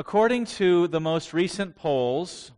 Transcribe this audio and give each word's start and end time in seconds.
According 0.00 0.46
to 0.56 0.88
the 0.88 0.98
most 0.98 1.34
recent 1.34 1.76
polls, 1.76 2.52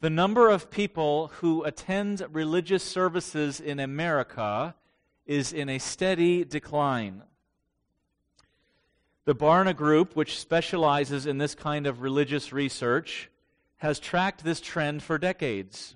the 0.00 0.10
number 0.10 0.50
of 0.50 0.68
people 0.68 1.28
who 1.34 1.62
attend 1.62 2.26
religious 2.32 2.82
services 2.82 3.60
in 3.60 3.78
America 3.78 4.74
is 5.26 5.52
in 5.52 5.68
a 5.68 5.78
steady 5.78 6.44
decline. 6.44 7.22
The 9.26 9.34
Barna 9.36 9.76
Group, 9.76 10.16
which 10.16 10.40
specializes 10.40 11.24
in 11.24 11.38
this 11.38 11.54
kind 11.54 11.86
of 11.86 12.02
religious 12.02 12.52
research, 12.52 13.30
has 13.76 14.00
tracked 14.00 14.42
this 14.42 14.60
trend 14.60 15.04
for 15.04 15.18
decades. 15.18 15.94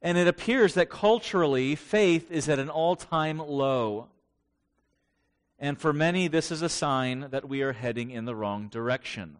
And 0.00 0.16
it 0.16 0.28
appears 0.28 0.74
that 0.74 0.90
culturally, 0.90 1.74
faith 1.74 2.30
is 2.30 2.48
at 2.48 2.60
an 2.60 2.70
all 2.70 2.94
time 2.94 3.38
low. 3.38 4.10
And 5.62 5.78
for 5.78 5.92
many, 5.92 6.26
this 6.26 6.50
is 6.50 6.62
a 6.62 6.70
sign 6.70 7.26
that 7.30 7.46
we 7.46 7.60
are 7.60 7.74
heading 7.74 8.10
in 8.10 8.24
the 8.24 8.34
wrong 8.34 8.68
direction. 8.68 9.36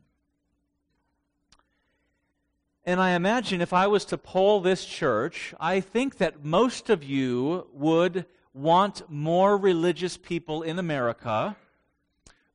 And 2.84 3.00
I 3.00 3.12
imagine 3.12 3.62
if 3.62 3.72
I 3.72 3.86
was 3.86 4.04
to 4.06 4.18
poll 4.18 4.60
this 4.60 4.84
church, 4.84 5.54
I 5.58 5.80
think 5.80 6.18
that 6.18 6.44
most 6.44 6.90
of 6.90 7.02
you 7.02 7.68
would 7.72 8.26
want 8.52 9.08
more 9.08 9.56
religious 9.56 10.18
people 10.18 10.62
in 10.62 10.78
America 10.78 11.56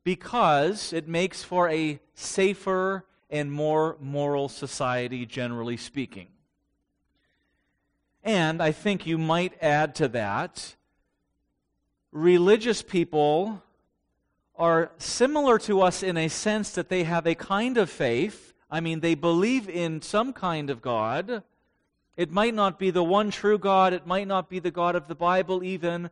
because 0.04 0.92
it 0.92 1.08
makes 1.08 1.42
for 1.42 1.68
a 1.68 1.98
safer 2.14 3.04
and 3.30 3.50
more 3.50 3.96
moral 4.00 4.48
society, 4.48 5.26
generally 5.26 5.76
speaking. 5.76 6.28
And 8.22 8.62
I 8.62 8.70
think 8.70 9.06
you 9.06 9.18
might 9.18 9.60
add 9.60 9.96
to 9.96 10.08
that 10.08 10.76
religious 12.16 12.80
people 12.80 13.62
are 14.58 14.90
similar 14.98 15.58
to 15.60 15.82
us 15.82 16.02
in 16.02 16.16
a 16.16 16.28
sense 16.28 16.70
that 16.72 16.88
they 16.88 17.04
have 17.04 17.26
a 17.26 17.34
kind 17.34 17.76
of 17.76 17.90
faith. 17.90 18.54
I 18.70 18.80
mean, 18.80 19.00
they 19.00 19.14
believe 19.14 19.68
in 19.68 20.00
some 20.02 20.32
kind 20.32 20.70
of 20.70 20.80
God. 20.80 21.42
It 22.16 22.30
might 22.30 22.54
not 22.54 22.78
be 22.78 22.90
the 22.90 23.04
one 23.04 23.30
true 23.30 23.58
God, 23.58 23.92
it 23.92 24.06
might 24.06 24.26
not 24.26 24.48
be 24.48 24.58
the 24.58 24.70
God 24.70 24.96
of 24.96 25.06
the 25.06 25.14
Bible, 25.14 25.62
even, 25.62 26.10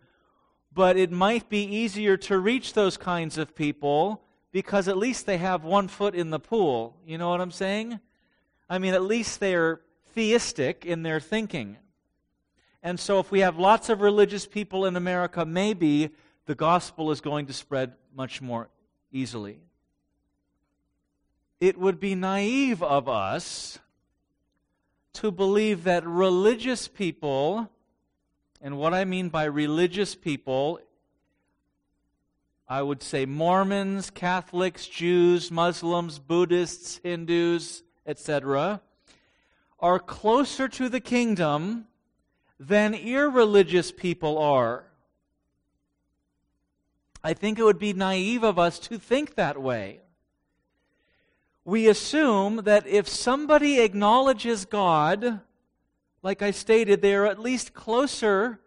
but 0.72 0.96
it 0.96 1.10
might 1.10 1.48
be 1.48 1.64
easier 1.64 2.16
to 2.18 2.38
reach 2.38 2.74
those 2.74 2.96
kinds 2.96 3.38
of 3.38 3.54
people 3.54 4.20
because 4.52 4.86
at 4.86 4.98
least 4.98 5.24
they 5.24 5.38
have 5.38 5.64
one 5.64 5.88
foot 5.88 6.14
in 6.14 6.30
the 6.30 6.38
pool. 6.38 6.96
You 7.06 7.16
know 7.16 7.30
what 7.30 7.40
I'm 7.40 7.50
saying? 7.50 7.98
I 8.68 8.78
mean, 8.78 8.92
at 8.92 9.02
least 9.02 9.40
they're 9.40 9.80
theistic 10.14 10.84
in 10.84 11.02
their 11.02 11.20
thinking. 11.20 11.78
And 12.82 13.00
so, 13.00 13.18
if 13.18 13.30
we 13.30 13.40
have 13.40 13.58
lots 13.58 13.88
of 13.88 14.02
religious 14.02 14.46
people 14.46 14.84
in 14.84 14.94
America, 14.94 15.46
maybe 15.46 16.10
the 16.46 16.54
gospel 16.54 17.10
is 17.10 17.20
going 17.20 17.46
to 17.46 17.52
spread 17.52 17.94
much 18.14 18.40
more 18.42 18.68
easily. 19.10 19.58
It 21.60 21.78
would 21.78 22.00
be 22.00 22.14
naive 22.14 22.82
of 22.82 23.08
us 23.08 23.78
to 25.14 25.30
believe 25.30 25.84
that 25.84 26.06
religious 26.06 26.88
people, 26.88 27.70
and 28.60 28.76
what 28.76 28.92
I 28.92 29.04
mean 29.04 29.28
by 29.28 29.44
religious 29.44 30.14
people 30.14 30.80
I 32.66 32.80
would 32.80 33.02
say 33.02 33.26
Mormons, 33.26 34.10
Catholics, 34.10 34.86
Jews, 34.86 35.50
Muslims, 35.50 36.18
Buddhists, 36.18 36.98
Hindus, 37.02 37.82
etc., 38.06 38.80
are 39.78 39.98
closer 39.98 40.66
to 40.68 40.88
the 40.88 41.00
kingdom 41.00 41.86
than 42.58 42.94
irreligious 42.94 43.92
people 43.92 44.38
are. 44.38 44.86
I 47.26 47.32
think 47.32 47.58
it 47.58 47.64
would 47.64 47.78
be 47.78 47.94
naive 47.94 48.44
of 48.44 48.58
us 48.58 48.78
to 48.80 48.98
think 48.98 49.34
that 49.34 49.60
way. 49.60 50.02
We 51.64 51.88
assume 51.88 52.56
that 52.64 52.86
if 52.86 53.08
somebody 53.08 53.80
acknowledges 53.80 54.66
God, 54.66 55.40
like 56.22 56.42
I 56.42 56.50
stated, 56.50 57.00
they 57.00 57.14
are 57.14 57.24
at 57.24 57.40
least 57.40 57.72
closer 57.72 58.60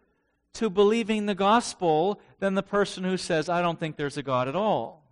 to 0.53 0.71
believing 0.71 1.27
the 1.27 1.35
gospel 1.35 2.19
than 2.39 2.55
the 2.55 2.63
person 2.63 3.03
who 3.03 3.15
says, 3.15 3.47
I 3.47 3.61
don't 3.61 3.79
think 3.79 3.95
there's 3.95 4.17
a 4.17 4.23
God 4.23 4.47
at 4.47 4.55
all. 4.55 5.03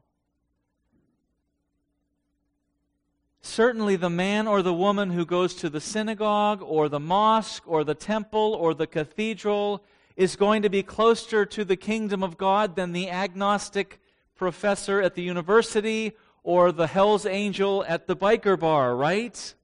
Certainly, 3.43 3.97
the 3.97 4.09
man 4.09 4.47
or 4.47 4.63
the 4.63 4.73
woman 4.73 5.11
who 5.11 5.23
goes 5.23 5.53
to 5.55 5.69
the 5.69 5.79
synagogue 5.79 6.63
or 6.63 6.89
the 6.89 6.99
mosque 6.99 7.61
or 7.67 7.83
the 7.83 7.93
temple 7.93 8.57
or 8.59 8.73
the 8.73 8.87
cathedral 8.87 9.83
is 10.15 10.35
going 10.35 10.61
to 10.61 10.69
be 10.69 10.83
closer 10.83 11.45
to 11.45 11.65
the 11.65 11.75
kingdom 11.75 12.23
of 12.23 12.37
God 12.37 12.75
than 12.75 12.93
the 12.93 13.09
agnostic 13.09 13.99
professor 14.35 15.01
at 15.01 15.15
the 15.15 15.23
university 15.23 16.13
or 16.43 16.71
the 16.71 16.87
hell's 16.87 17.25
angel 17.25 17.83
at 17.87 18.07
the 18.07 18.15
biker 18.15 18.57
bar, 18.57 18.95
right? 18.95 19.55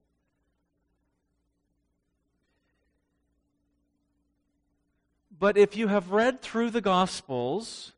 But 5.39 5.57
if 5.57 5.75
you 5.75 5.88
have 5.88 6.12
read 6.12 6.41
through 6.41 6.69
the 6.69 6.81
Gospels, 6.81 7.94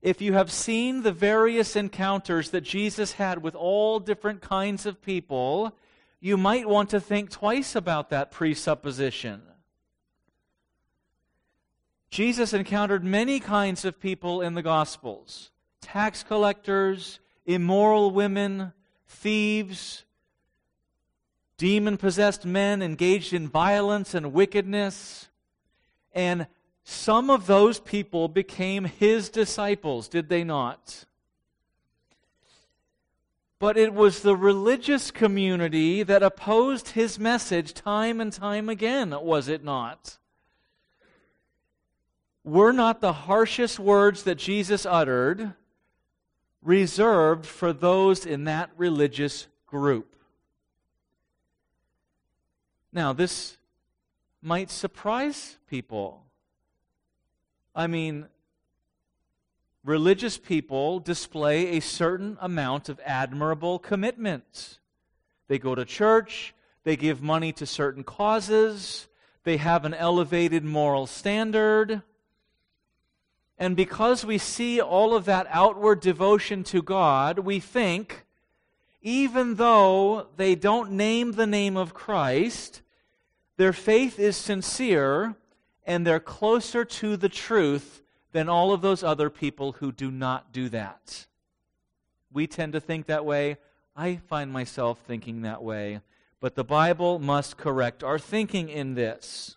if 0.00 0.20
you 0.20 0.32
have 0.32 0.50
seen 0.50 1.02
the 1.02 1.12
various 1.12 1.76
encounters 1.76 2.50
that 2.50 2.62
Jesus 2.62 3.12
had 3.12 3.40
with 3.40 3.54
all 3.54 4.00
different 4.00 4.40
kinds 4.40 4.84
of 4.84 5.00
people, 5.00 5.76
you 6.20 6.36
might 6.36 6.68
want 6.68 6.90
to 6.90 7.00
think 7.00 7.30
twice 7.30 7.76
about 7.76 8.10
that 8.10 8.32
presupposition. 8.32 9.42
Jesus 12.12 12.52
encountered 12.52 13.02
many 13.02 13.40
kinds 13.40 13.86
of 13.86 13.98
people 13.98 14.42
in 14.42 14.52
the 14.52 14.60
Gospels 14.60 15.50
tax 15.80 16.22
collectors, 16.22 17.20
immoral 17.46 18.10
women, 18.10 18.74
thieves, 19.06 20.04
demon 21.56 21.96
possessed 21.96 22.44
men 22.44 22.82
engaged 22.82 23.32
in 23.32 23.48
violence 23.48 24.12
and 24.12 24.34
wickedness. 24.34 25.30
And 26.12 26.48
some 26.84 27.30
of 27.30 27.46
those 27.46 27.80
people 27.80 28.28
became 28.28 28.84
his 28.84 29.30
disciples, 29.30 30.06
did 30.06 30.28
they 30.28 30.44
not? 30.44 31.06
But 33.58 33.78
it 33.78 33.94
was 33.94 34.20
the 34.20 34.36
religious 34.36 35.10
community 35.10 36.02
that 36.02 36.22
opposed 36.22 36.90
his 36.90 37.18
message 37.18 37.72
time 37.72 38.20
and 38.20 38.30
time 38.30 38.68
again, 38.68 39.14
was 39.18 39.48
it 39.48 39.64
not? 39.64 40.18
Were 42.44 42.72
not 42.72 43.00
the 43.00 43.12
harshest 43.12 43.78
words 43.78 44.24
that 44.24 44.36
Jesus 44.36 44.84
uttered 44.84 45.54
reserved 46.60 47.46
for 47.46 47.72
those 47.72 48.26
in 48.26 48.44
that 48.44 48.70
religious 48.76 49.46
group? 49.66 50.16
Now, 52.92 53.12
this 53.12 53.56
might 54.42 54.70
surprise 54.70 55.56
people. 55.68 56.24
I 57.74 57.86
mean, 57.86 58.26
religious 59.84 60.36
people 60.36 60.98
display 60.98 61.68
a 61.68 61.80
certain 61.80 62.36
amount 62.40 62.88
of 62.88 63.00
admirable 63.04 63.78
commitment. 63.78 64.78
They 65.48 65.58
go 65.58 65.74
to 65.74 65.84
church, 65.84 66.54
they 66.84 66.96
give 66.96 67.22
money 67.22 67.52
to 67.52 67.66
certain 67.66 68.02
causes, 68.02 69.08
they 69.44 69.56
have 69.56 69.84
an 69.84 69.94
elevated 69.94 70.64
moral 70.64 71.06
standard. 71.06 72.02
And 73.58 73.76
because 73.76 74.24
we 74.24 74.38
see 74.38 74.80
all 74.80 75.14
of 75.14 75.24
that 75.26 75.46
outward 75.50 76.00
devotion 76.00 76.64
to 76.64 76.82
God, 76.82 77.40
we 77.40 77.60
think, 77.60 78.24
even 79.02 79.56
though 79.56 80.28
they 80.36 80.54
don't 80.54 80.92
name 80.92 81.32
the 81.32 81.46
name 81.46 81.76
of 81.76 81.94
Christ, 81.94 82.82
their 83.56 83.72
faith 83.72 84.18
is 84.18 84.36
sincere 84.36 85.36
and 85.84 86.06
they're 86.06 86.20
closer 86.20 86.84
to 86.84 87.16
the 87.16 87.28
truth 87.28 88.02
than 88.32 88.48
all 88.48 88.72
of 88.72 88.80
those 88.80 89.02
other 89.02 89.30
people 89.30 89.72
who 89.72 89.92
do 89.92 90.10
not 90.10 90.52
do 90.52 90.68
that. 90.70 91.26
We 92.32 92.46
tend 92.46 92.72
to 92.72 92.80
think 92.80 93.06
that 93.06 93.24
way. 93.24 93.58
I 93.94 94.16
find 94.16 94.50
myself 94.50 94.98
thinking 95.06 95.42
that 95.42 95.62
way. 95.62 96.00
But 96.40 96.54
the 96.54 96.64
Bible 96.64 97.18
must 97.18 97.56
correct 97.56 98.02
our 98.02 98.18
thinking 98.18 98.68
in 98.68 98.94
this. 98.94 99.56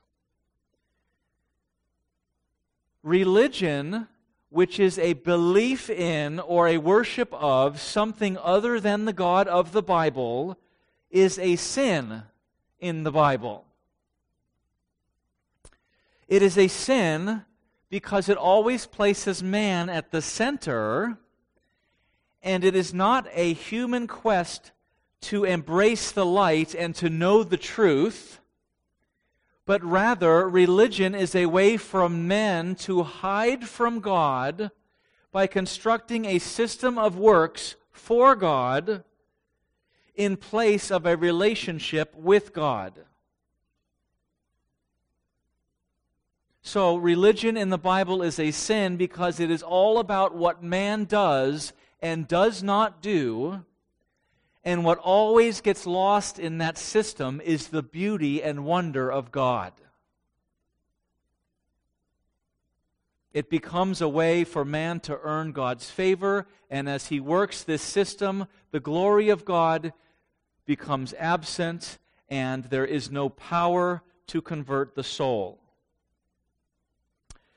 Religion, 3.05 4.07
which 4.49 4.79
is 4.79 4.97
a 4.97 5.13
belief 5.13 5.91
in 5.91 6.39
or 6.39 6.67
a 6.67 6.79
worship 6.79 7.31
of 7.35 7.79
something 7.79 8.35
other 8.35 8.79
than 8.79 9.05
the 9.05 9.13
God 9.13 9.47
of 9.47 9.73
the 9.73 9.83
Bible, 9.83 10.57
is 11.11 11.37
a 11.37 11.55
sin 11.55 12.23
in 12.79 13.03
the 13.03 13.11
Bible. 13.11 13.63
It 16.27 16.41
is 16.41 16.57
a 16.57 16.67
sin 16.67 17.43
because 17.91 18.27
it 18.27 18.37
always 18.37 18.87
places 18.87 19.43
man 19.43 19.87
at 19.87 20.09
the 20.09 20.21
center, 20.23 21.19
and 22.41 22.63
it 22.63 22.75
is 22.75 22.91
not 22.91 23.27
a 23.33 23.53
human 23.53 24.07
quest 24.07 24.71
to 25.21 25.43
embrace 25.43 26.11
the 26.11 26.25
light 26.25 26.73
and 26.73 26.95
to 26.95 27.11
know 27.11 27.43
the 27.43 27.55
truth, 27.55 28.39
but 29.65 29.83
rather, 29.83 30.47
religion 30.47 31.15
is 31.15 31.33
a 31.33 31.47
way 31.47 31.77
for 31.77 32.07
men 32.07 32.75
to 32.75 33.03
hide 33.03 33.67
from 33.67 33.99
God 33.99 34.71
by 35.31 35.47
constructing 35.47 36.25
a 36.25 36.39
system 36.39 36.97
of 36.97 37.17
works 37.17 37.75
for 37.91 38.35
God 38.35 39.03
in 40.15 40.37
place 40.37 40.91
of 40.91 41.05
a 41.05 41.17
relationship 41.17 42.15
with 42.15 42.53
God. 42.53 43.05
So, 46.61 46.95
religion 46.95 47.57
in 47.57 47.69
the 47.69 47.77
Bible 47.77 48.23
is 48.23 48.39
a 48.39 48.51
sin 48.51 48.97
because 48.97 49.39
it 49.39 49.51
is 49.51 49.61
all 49.61 49.99
about 49.99 50.35
what 50.35 50.63
man 50.63 51.05
does 51.05 51.73
and 52.01 52.27
does 52.27 52.63
not 52.63 53.01
do. 53.01 53.63
And 54.65 54.83
what 54.83 54.97
always 54.97 55.61
gets 55.61 55.85
lost 55.85 56.39
in 56.39 56.57
that 56.57 56.79
system 56.79 57.39
is 57.39 57.67
the 57.67 57.83
beauty 57.83 58.41
and 58.41 58.65
wonder 58.65 59.11
of 59.11 59.31
God. 59.31 59.71
It 63.31 63.49
becomes 63.49 64.01
a 64.01 64.09
way 64.09 64.43
for 64.43 64.65
man 64.65 65.01
to 65.01 65.19
earn 65.21 65.51
God's 65.51 65.91
favor, 65.91 66.47
and 66.69 66.89
as 66.89 67.07
he 67.07 67.19
works 67.19 67.63
this 67.63 67.81
system, 67.81 68.47
the 68.71 68.79
glory 68.79 69.29
of 69.29 69.45
God 69.45 69.93
becomes 70.65 71.13
absent, 71.19 71.99
and 72.27 72.63
there 72.63 72.85
is 72.85 73.11
no 73.11 73.29
power 73.29 74.01
to 74.27 74.41
convert 74.41 74.95
the 74.95 75.03
soul. 75.03 75.59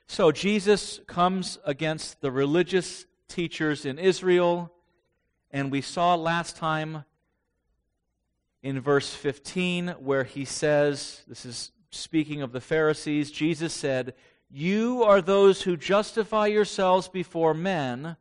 So 0.09 0.33
Jesus 0.33 1.01
comes 1.07 1.59
against 1.65 2.21
the 2.21 2.33
religious 2.33 3.07
teachers 3.29 3.87
in 3.87 3.99
Israel, 3.99 4.73
and 5.51 5.71
we 5.71 5.81
saw 5.81 6.15
last 6.15 6.57
time 6.57 7.05
in 8.63 8.81
verse 8.81 9.15
15 9.15 9.89
where 9.99 10.25
he 10.25 10.45
says, 10.45 11.23
This 11.27 11.47
is 11.47 11.73
speaking 11.91 12.43
of 12.43 12.53
the 12.53 12.61
Pharisees, 12.61 13.31
Jesus 13.31 13.73
said, 13.73 14.15
You 14.51 15.03
are 15.03 15.23
those 15.23 15.63
who 15.63 15.77
justify 15.77 16.47
yourselves 16.47 17.09
before 17.09 17.55
men, 17.55 18.17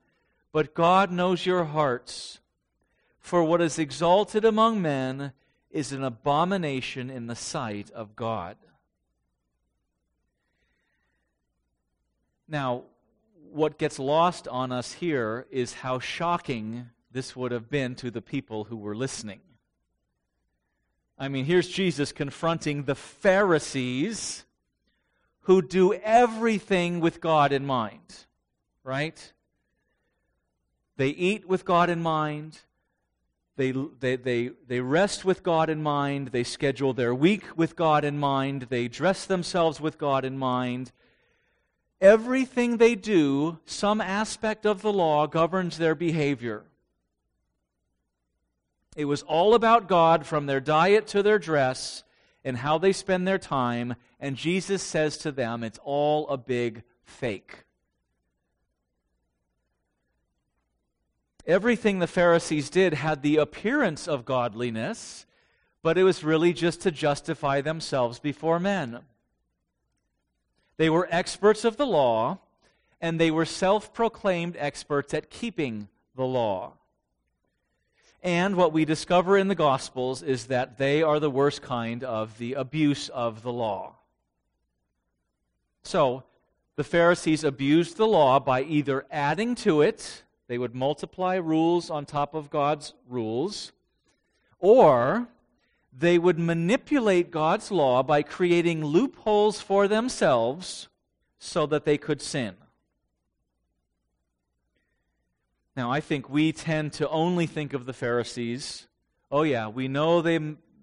but 0.52 0.74
God 0.74 1.12
knows 1.12 1.46
your 1.46 1.66
hearts. 1.66 2.40
For 3.20 3.44
what 3.44 3.62
is 3.62 3.78
exalted 3.78 4.46
among 4.46 4.82
men 4.82 5.34
is 5.70 5.92
an 5.92 6.04
abomination 6.04 7.10
in 7.10 7.28
the 7.28 7.36
sight 7.36 7.92
of 7.92 8.16
God. 8.16 8.56
Now, 12.48 12.84
what 13.52 13.78
gets 13.78 14.00
lost 14.00 14.48
on 14.48 14.72
us 14.72 14.94
here 14.94 15.46
is 15.52 15.74
how 15.74 16.00
shocking 16.00 16.90
this 17.18 17.36
would 17.36 17.52
have 17.52 17.68
been 17.68 17.96
to 17.96 18.12
the 18.12 18.22
people 18.22 18.66
who 18.66 18.78
were 18.78 18.96
listening. 18.96 19.40
I 21.18 21.30
mean, 21.30 21.46
here's 21.46 21.68
Jesus 21.68 22.12
confronting 22.12 22.84
the 22.84 22.94
Pharisees 22.94 24.46
who 25.42 25.64
do 25.64 25.96
everything 25.96 27.00
with 27.00 27.20
God 27.20 27.52
in 27.52 27.66
mind, 27.66 28.26
right? 28.84 29.34
They 30.98 31.08
eat 31.08 31.50
with 31.50 31.66
God 31.66 31.90
in 31.90 32.04
mind. 32.04 32.60
They, 33.56 33.72
they, 33.72 34.16
they, 34.16 34.52
they 34.68 34.80
rest 34.80 35.26
with 35.26 35.42
God 35.42 35.72
in 35.72 35.82
mind. 35.82 36.28
They 36.28 36.44
schedule 36.44 36.94
their 36.94 37.16
week 37.16 37.58
with 37.58 37.76
God 37.76 38.06
in 38.06 38.20
mind. 38.20 38.68
They 38.70 38.88
dress 38.88 39.26
themselves 39.26 39.82
with 39.82 39.98
God 39.98 40.24
in 40.24 40.38
mind. 40.38 40.92
Everything 42.00 42.78
they 42.78 42.94
do, 42.94 43.58
some 43.66 44.02
aspect 44.02 44.68
of 44.68 44.84
the 44.84 44.94
law 44.94 45.26
governs 45.26 45.80
their 45.80 45.96
behavior. 45.96 46.64
It 48.98 49.06
was 49.06 49.22
all 49.22 49.54
about 49.54 49.88
God 49.88 50.26
from 50.26 50.48
their 50.48 50.60
diet 50.60 51.06
to 51.10 51.22
their 51.22 51.38
dress 51.38 52.04
and 52.44 52.58
how 52.58 52.80
they 52.80 52.92
spend 52.92 53.28
their 53.28 53.38
time. 53.38 53.96
And 54.20 54.36
Jesus 54.36 54.82
says 54.82 55.20
to 55.20 55.32
them, 55.32 55.64
it's 55.64 55.80
all 55.84 56.28
a 56.30 56.36
big 56.36 56.82
fake. 57.06 57.60
Everything 61.46 62.00
the 62.00 62.08
Pharisees 62.08 62.72
did 62.72 62.96
had 62.96 63.22
the 63.22 63.38
appearance 63.38 64.08
of 64.08 64.26
godliness, 64.26 65.28
but 65.84 66.00
it 66.00 66.04
was 66.04 66.24
really 66.24 66.52
just 66.52 66.82
to 66.82 66.90
justify 66.90 67.62
themselves 67.62 68.18
before 68.18 68.60
men. 68.60 69.02
They 70.78 70.90
were 70.90 71.08
experts 71.12 71.64
of 71.64 71.78
the 71.78 71.86
law, 71.86 72.40
and 73.00 73.20
they 73.20 73.30
were 73.30 73.46
self 73.46 73.94
proclaimed 73.94 74.56
experts 74.58 75.14
at 75.14 75.30
keeping 75.30 75.88
the 76.16 76.26
law. 76.26 76.74
And 78.24 78.56
what 78.56 78.74
we 78.74 78.86
discover 78.86 79.38
in 79.38 79.48
the 79.48 79.56
Gospels 79.56 80.24
is 80.24 80.48
that 80.48 80.78
they 80.78 81.04
are 81.04 81.20
the 81.20 81.30
worst 81.30 81.62
kind 81.62 82.04
of 82.04 82.38
the 82.38 82.54
abuse 82.54 83.10
of 83.10 83.44
the 83.44 83.52
law. 83.52 83.96
So, 85.84 86.24
the 86.76 86.84
Pharisees 86.84 87.44
abused 87.44 87.98
the 87.98 88.08
law 88.08 88.40
by 88.40 88.64
either 88.64 89.06
adding 89.10 89.56
to 89.56 89.82
it, 89.82 90.24
they 90.48 90.58
would 90.58 90.76
multiply 90.76 91.36
rules 91.36 91.90
on 91.90 92.06
top 92.06 92.34
of 92.34 92.50
God's 92.50 92.94
rules, 93.10 93.72
or 94.60 95.28
they 95.98 96.18
would 96.18 96.40
manipulate 96.40 97.32
God's 97.32 97.72
law 97.72 98.04
by 98.04 98.22
creating 98.22 98.86
loopholes 98.86 99.60
for 99.60 99.88
themselves 99.88 100.88
so 101.40 101.66
that 101.66 101.86
they 101.86 101.98
could 101.98 102.22
sin. 102.22 102.56
Now, 105.78 105.92
I 105.92 106.02
think 106.02 106.28
we 106.28 106.54
tend 106.54 106.94
to 106.94 107.08
only 107.08 107.46
think 107.46 107.74
of 107.74 107.86
the 107.86 107.94
Pharisees. 107.94 108.88
Oh, 109.30 109.44
yeah, 109.44 109.68
we 109.68 109.88
know 109.88 110.24
they, 110.24 110.40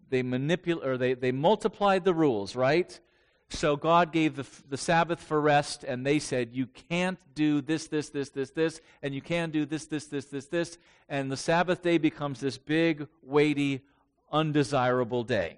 they 0.08 0.22
manipulate 0.22 0.86
or 0.86 0.96
they, 0.96 1.14
they 1.14 1.32
multiplied 1.32 2.04
the 2.04 2.14
rules, 2.14 2.54
right? 2.54 3.00
So 3.48 3.74
God 3.74 4.12
gave 4.12 4.36
the, 4.36 4.46
the 4.68 4.76
Sabbath 4.76 5.20
for 5.20 5.40
rest, 5.40 5.82
and 5.82 6.06
they 6.06 6.20
said, 6.20 6.50
You 6.52 6.66
can't 6.66 7.18
do 7.34 7.60
this, 7.60 7.88
this, 7.88 8.10
this, 8.10 8.28
this, 8.28 8.50
this, 8.50 8.80
and 9.02 9.12
you 9.12 9.20
can 9.20 9.50
do 9.50 9.66
this, 9.66 9.86
this, 9.86 10.06
this, 10.06 10.26
this, 10.26 10.46
this. 10.46 10.78
And 11.08 11.28
the 11.28 11.36
Sabbath 11.36 11.82
day 11.82 11.98
becomes 11.98 12.38
this 12.38 12.56
big, 12.56 13.08
weighty 13.20 13.80
undesirable 14.30 15.24
day. 15.24 15.56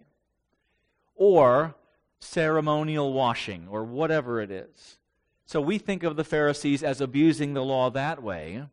Or 1.15 1.75
ceremonial 2.21 3.13
washing, 3.13 3.69
or 3.71 3.85
whatever 3.85 4.41
it 4.41 4.51
is. 4.51 4.97
So 5.45 5.61
we 5.61 5.77
think 5.77 6.05
of 6.05 6.17
the 6.17 6.25
Pharisees 6.25 6.83
as 6.83 7.03
abusing 7.03 7.53
the 7.53 7.63
law 7.63 7.91
that 7.91 8.23
way. 8.23 8.65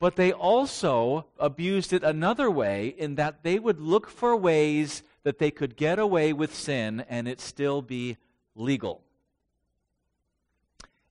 But 0.00 0.16
they 0.16 0.32
also 0.32 1.26
abused 1.38 1.92
it 1.92 2.04
another 2.04 2.50
way 2.50 2.88
in 2.88 3.16
that 3.16 3.42
they 3.42 3.58
would 3.58 3.80
look 3.80 4.08
for 4.08 4.36
ways 4.36 5.02
that 5.24 5.38
they 5.38 5.50
could 5.50 5.76
get 5.76 5.98
away 5.98 6.32
with 6.32 6.54
sin 6.54 7.04
and 7.08 7.26
it 7.26 7.40
still 7.40 7.82
be 7.82 8.16
legal. 8.54 9.02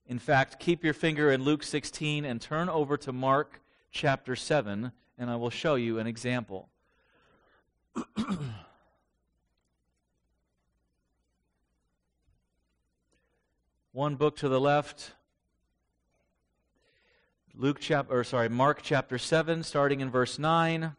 In 0.06 0.18
fact, 0.18 0.58
keep 0.58 0.82
your 0.82 0.94
finger 0.94 1.30
in 1.30 1.44
Luke 1.44 1.62
16 1.62 2.24
and 2.24 2.40
turn 2.40 2.70
over 2.70 2.96
to 2.96 3.12
Mark 3.12 3.60
chapter 3.90 4.34
7, 4.34 4.90
and 5.18 5.30
I 5.30 5.36
will 5.36 5.50
show 5.50 5.74
you 5.74 5.98
an 5.98 6.06
example. 6.06 6.70
One 13.92 14.14
book 14.16 14.36
to 14.36 14.48
the 14.48 14.60
left. 14.60 15.12
Luke 17.60 17.78
chapter 17.80 18.20
or 18.20 18.22
sorry, 18.22 18.48
Mark 18.48 18.82
chapter 18.84 19.18
7 19.18 19.64
starting 19.64 19.98
in 19.98 20.12
verse 20.12 20.38
9. 20.38 20.94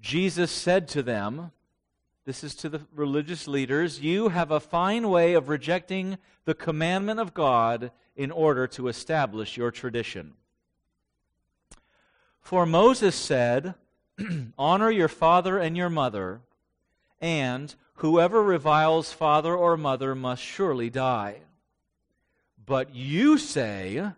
Jesus 0.00 0.50
said 0.50 0.88
to 0.88 1.04
them, 1.04 1.52
this 2.24 2.42
is 2.42 2.56
to 2.56 2.68
the 2.68 2.80
religious 2.92 3.46
leaders, 3.46 4.00
you 4.00 4.30
have 4.30 4.50
a 4.50 4.58
fine 4.58 5.08
way 5.08 5.34
of 5.34 5.48
rejecting 5.48 6.18
the 6.46 6.54
commandment 6.54 7.20
of 7.20 7.32
God 7.32 7.92
in 8.16 8.32
order 8.32 8.66
to 8.66 8.88
establish 8.88 9.56
your 9.56 9.70
tradition. 9.70 10.32
For 12.40 12.66
Moses 12.66 13.14
said, 13.14 13.74
Honor 14.58 14.90
your 14.90 15.08
father 15.08 15.58
and 15.58 15.76
your 15.76 15.90
mother, 15.90 16.40
and 17.20 17.72
whoever 17.94 18.42
reviles 18.42 19.12
father 19.12 19.54
or 19.54 19.76
mother 19.76 20.16
must 20.16 20.42
surely 20.42 20.90
die. 20.90 21.42
But 22.66 22.94
you 22.94 23.38
say, 23.38 24.12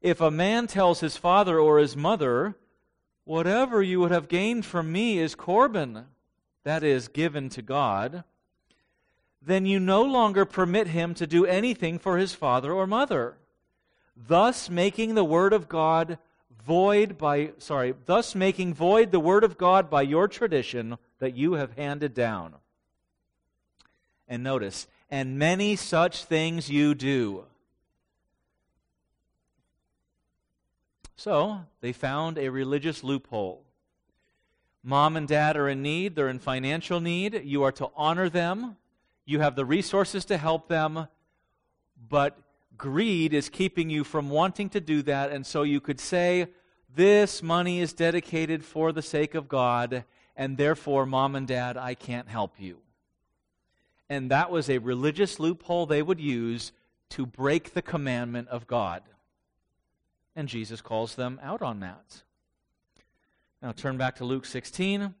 if 0.00 0.20
a 0.20 0.30
man 0.30 0.66
tells 0.66 1.00
his 1.00 1.16
father 1.16 1.58
or 1.58 1.78
his 1.78 1.96
mother, 1.96 2.56
Whatever 3.26 3.82
you 3.82 3.98
would 3.98 4.12
have 4.12 4.28
gained 4.28 4.64
from 4.64 4.92
me 4.92 5.18
is 5.18 5.34
Corban, 5.34 6.04
that 6.62 6.84
is, 6.84 7.08
given 7.08 7.48
to 7.50 7.60
God, 7.60 8.22
then 9.42 9.66
you 9.66 9.80
no 9.80 10.02
longer 10.02 10.44
permit 10.44 10.86
him 10.86 11.12
to 11.14 11.26
do 11.26 11.44
anything 11.44 11.98
for 11.98 12.18
his 12.18 12.34
father 12.34 12.72
or 12.72 12.86
mother, 12.86 13.36
thus 14.16 14.70
making 14.70 15.16
the 15.16 15.24
word 15.24 15.52
of 15.52 15.68
God 15.68 16.18
void 16.64 17.18
by, 17.18 17.50
sorry, 17.58 17.94
thus 18.06 18.36
making 18.36 18.74
void 18.74 19.10
the 19.10 19.18
word 19.18 19.42
of 19.42 19.58
God 19.58 19.90
by 19.90 20.02
your 20.02 20.28
tradition 20.28 20.96
that 21.18 21.36
you 21.36 21.54
have 21.54 21.72
handed 21.72 22.14
down. 22.14 22.54
And 24.28 24.44
notice, 24.44 24.86
and 25.10 25.36
many 25.36 25.74
such 25.74 26.24
things 26.24 26.70
you 26.70 26.94
do. 26.94 27.46
So, 31.16 31.60
they 31.80 31.92
found 31.92 32.38
a 32.38 32.50
religious 32.50 33.02
loophole. 33.02 33.64
Mom 34.82 35.16
and 35.16 35.26
dad 35.26 35.56
are 35.56 35.68
in 35.68 35.82
need, 35.82 36.14
they're 36.14 36.28
in 36.28 36.38
financial 36.38 37.00
need. 37.00 37.42
You 37.44 37.62
are 37.64 37.72
to 37.72 37.88
honor 37.96 38.28
them, 38.28 38.76
you 39.24 39.40
have 39.40 39.56
the 39.56 39.64
resources 39.64 40.24
to 40.26 40.36
help 40.36 40.68
them, 40.68 41.08
but 42.08 42.38
greed 42.76 43.32
is 43.32 43.48
keeping 43.48 43.90
you 43.90 44.04
from 44.04 44.28
wanting 44.28 44.68
to 44.70 44.80
do 44.80 45.02
that, 45.02 45.32
and 45.32 45.44
so 45.44 45.62
you 45.62 45.80
could 45.80 45.98
say, 45.98 46.48
this 46.94 47.42
money 47.42 47.80
is 47.80 47.92
dedicated 47.92 48.64
for 48.64 48.92
the 48.92 49.02
sake 49.02 49.34
of 49.34 49.48
God, 49.48 50.04
and 50.36 50.56
therefore, 50.56 51.06
mom 51.06 51.34
and 51.34 51.48
dad, 51.48 51.76
I 51.76 51.94
can't 51.94 52.28
help 52.28 52.60
you. 52.60 52.78
And 54.08 54.30
that 54.30 54.50
was 54.50 54.70
a 54.70 54.78
religious 54.78 55.40
loophole 55.40 55.86
they 55.86 56.02
would 56.02 56.20
use 56.20 56.72
to 57.10 57.26
break 57.26 57.72
the 57.72 57.82
commandment 57.82 58.48
of 58.48 58.66
God. 58.66 59.02
And 60.36 60.48
Jesus 60.48 60.82
calls 60.82 61.14
them 61.14 61.40
out 61.42 61.62
on 61.62 61.80
that. 61.80 62.22
Now 63.62 63.72
turn 63.72 63.96
back 63.96 64.16
to 64.16 64.24
Luke 64.24 64.44
16. 64.44 65.14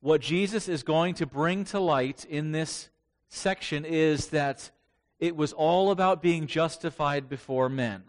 What 0.00 0.20
Jesus 0.20 0.68
is 0.68 0.82
going 0.82 1.14
to 1.14 1.26
bring 1.26 1.64
to 1.66 1.80
light 1.80 2.26
in 2.26 2.52
this 2.52 2.90
section 3.28 3.84
is 3.84 4.26
that 4.28 4.70
it 5.18 5.36
was 5.36 5.52
all 5.52 5.90
about 5.90 6.20
being 6.20 6.46
justified 6.46 7.28
before 7.28 7.68
men. 7.68 8.02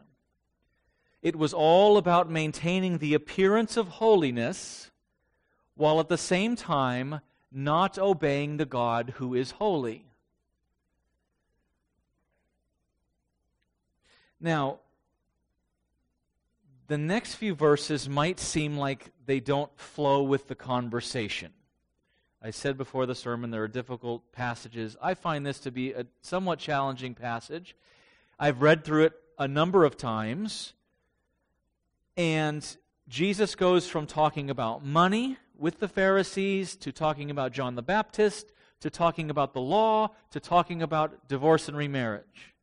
It 1.22 1.36
was 1.36 1.54
all 1.54 1.98
about 1.98 2.30
maintaining 2.30 2.98
the 2.98 3.14
appearance 3.14 3.78
of 3.78 3.88
holiness 3.88 4.92
while 5.76 6.00
at 6.00 6.10
the 6.10 6.18
same 6.18 6.56
time 6.56 7.22
not 7.52 7.98
obeying 7.98 8.58
the 8.58 8.66
God 8.66 9.14
who 9.18 9.34
is 9.34 9.52
holy. 9.52 10.06
Now, 14.46 14.78
the 16.86 17.00
next 17.00 17.34
few 17.34 17.56
verses 17.56 18.08
might 18.08 18.40
seem 18.40 18.78
like 18.78 19.10
they 19.26 19.40
don't 19.40 19.76
flow 19.76 20.22
with 20.22 20.48
the 20.48 20.54
conversation. 20.54 21.52
I 22.44 22.52
said 22.52 22.78
before 22.78 23.08
the 23.08 23.16
sermon 23.16 23.50
there 23.50 23.64
are 23.64 23.68
difficult 23.68 24.32
passages. 24.32 24.96
I 25.02 25.16
find 25.16 25.44
this 25.44 25.60
to 25.62 25.72
be 25.72 25.94
a 25.94 26.06
somewhat 26.22 26.60
challenging 26.60 27.16
passage. 27.16 27.76
I've 28.38 28.62
read 28.62 28.84
through 28.84 29.06
it 29.06 29.14
a 29.40 29.48
number 29.48 29.84
of 29.84 29.98
times, 29.98 30.74
and 32.16 32.64
Jesus 33.08 33.56
goes 33.56 33.90
from 33.90 34.06
talking 34.06 34.52
about 34.52 34.86
money 34.86 35.38
with 35.58 35.80
the 35.80 35.88
Pharisees 35.88 36.76
to 36.76 36.92
talking 36.92 37.32
about 37.32 37.52
John 37.52 37.74
the 37.74 37.82
Baptist 37.82 38.52
to 38.82 38.92
talking 38.92 39.32
about 39.32 39.54
the 39.54 39.62
law 39.62 40.12
to 40.30 40.40
talking 40.40 40.84
about 40.84 41.28
divorce 41.28 41.68
and 41.68 41.76
remarriage 41.76 42.55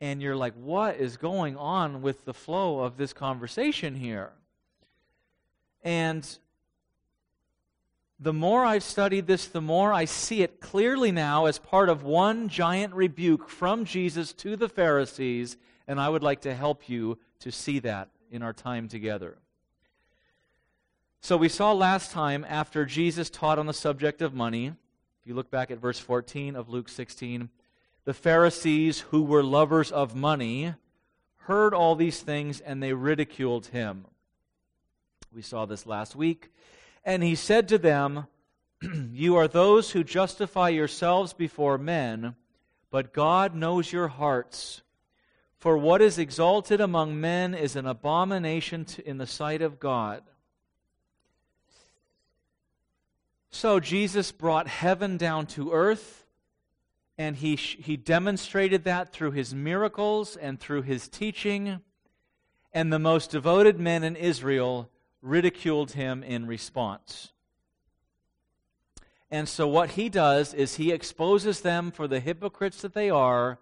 and 0.00 0.22
you're 0.22 0.36
like, 0.36 0.54
what 0.54 0.96
is 0.96 1.16
going 1.16 1.56
on 1.56 2.02
with 2.02 2.24
the 2.24 2.34
flow 2.34 2.80
of 2.80 2.96
this 2.96 3.12
conversation 3.12 3.94
here? 3.94 4.32
And 5.82 6.26
the 8.18 8.32
more 8.32 8.64
I've 8.64 8.82
studied 8.82 9.26
this, 9.26 9.46
the 9.46 9.60
more 9.60 9.92
I 9.92 10.04
see 10.04 10.42
it 10.42 10.60
clearly 10.60 11.10
now 11.10 11.46
as 11.46 11.58
part 11.58 11.88
of 11.88 12.02
one 12.02 12.48
giant 12.48 12.94
rebuke 12.94 13.48
from 13.48 13.84
Jesus 13.84 14.32
to 14.34 14.56
the 14.56 14.68
Pharisees, 14.68 15.56
and 15.88 16.00
I 16.00 16.08
would 16.08 16.22
like 16.22 16.42
to 16.42 16.54
help 16.54 16.88
you 16.88 17.18
to 17.40 17.50
see 17.50 17.78
that 17.80 18.08
in 18.30 18.42
our 18.42 18.52
time 18.52 18.88
together. 18.88 19.38
So 21.22 21.36
we 21.36 21.48
saw 21.48 21.72
last 21.72 22.12
time 22.12 22.46
after 22.48 22.84
Jesus 22.84 23.28
taught 23.28 23.58
on 23.58 23.66
the 23.66 23.74
subject 23.74 24.22
of 24.22 24.32
money, 24.32 24.66
if 24.66 25.26
you 25.26 25.34
look 25.34 25.50
back 25.50 25.70
at 25.70 25.78
verse 25.78 25.98
14 25.98 26.56
of 26.56 26.68
Luke 26.68 26.88
16, 26.88 27.50
the 28.04 28.14
Pharisees, 28.14 29.00
who 29.00 29.22
were 29.22 29.42
lovers 29.42 29.92
of 29.92 30.14
money, 30.14 30.74
heard 31.44 31.74
all 31.74 31.94
these 31.94 32.20
things 32.20 32.60
and 32.60 32.82
they 32.82 32.92
ridiculed 32.92 33.66
him. 33.66 34.06
We 35.32 35.42
saw 35.42 35.66
this 35.66 35.86
last 35.86 36.16
week. 36.16 36.50
And 37.04 37.22
he 37.22 37.34
said 37.34 37.68
to 37.68 37.78
them, 37.78 38.26
You 39.12 39.36
are 39.36 39.48
those 39.48 39.92
who 39.92 40.04
justify 40.04 40.70
yourselves 40.70 41.32
before 41.32 41.78
men, 41.78 42.34
but 42.90 43.12
God 43.12 43.54
knows 43.54 43.92
your 43.92 44.08
hearts. 44.08 44.82
For 45.58 45.76
what 45.76 46.00
is 46.00 46.18
exalted 46.18 46.80
among 46.80 47.20
men 47.20 47.54
is 47.54 47.76
an 47.76 47.86
abomination 47.86 48.86
in 49.04 49.18
the 49.18 49.26
sight 49.26 49.60
of 49.60 49.78
God. 49.78 50.22
So 53.50 53.78
Jesus 53.78 54.32
brought 54.32 54.68
heaven 54.68 55.16
down 55.16 55.46
to 55.48 55.72
earth 55.72 56.20
and 57.20 57.36
he, 57.36 57.54
he 57.54 57.98
demonstrated 57.98 58.84
that 58.84 59.12
through 59.12 59.32
his 59.32 59.54
miracles 59.54 60.36
and 60.36 60.58
through 60.58 60.80
his 60.80 61.06
teaching. 61.06 61.80
And 62.72 62.90
the 62.90 62.98
most 62.98 63.30
devoted 63.30 63.78
men 63.78 64.04
in 64.04 64.16
Israel 64.16 64.88
ridiculed 65.20 65.90
him 65.90 66.22
in 66.22 66.46
response. 66.46 67.34
And 69.30 69.46
so, 69.46 69.68
what 69.68 69.90
he 69.90 70.08
does 70.08 70.54
is 70.54 70.76
he 70.76 70.92
exposes 70.92 71.60
them 71.60 71.90
for 71.90 72.08
the 72.08 72.20
hypocrites 72.20 72.80
that 72.80 72.94
they 72.94 73.10
are, 73.10 73.58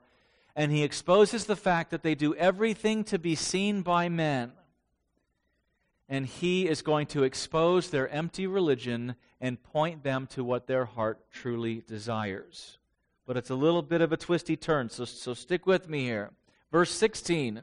and 0.55 0.71
he 0.71 0.85
exposes 0.85 1.47
the 1.47 1.57
fact 1.57 1.91
that 1.91 2.05
they 2.05 2.15
do 2.15 2.37
everything 2.37 3.03
to 3.05 3.19
be 3.19 3.35
seen 3.35 3.83
by 3.83 4.09
men. 4.09 4.53
And 6.09 6.27
he 6.27 6.69
is 6.69 6.81
going 6.81 7.09
to 7.09 7.25
expose 7.25 7.91
their 7.91 8.09
empty 8.11 8.47
religion 8.47 9.17
and 9.41 9.61
point 9.61 10.05
them 10.05 10.29
to 10.29 10.45
what 10.45 10.69
their 10.69 10.85
heart 10.85 11.29
truly 11.33 11.83
desires 11.89 12.79
but 13.29 13.37
it's 13.37 13.51
a 13.51 13.55
little 13.55 13.83
bit 13.83 14.01
of 14.01 14.11
a 14.11 14.17
twisty 14.17 14.57
turn, 14.57 14.89
so, 14.89 15.05
so 15.05 15.35
stick 15.35 15.67
with 15.67 15.87
me 15.87 16.01
here. 16.01 16.31
Verse 16.73 16.91
16 16.91 17.61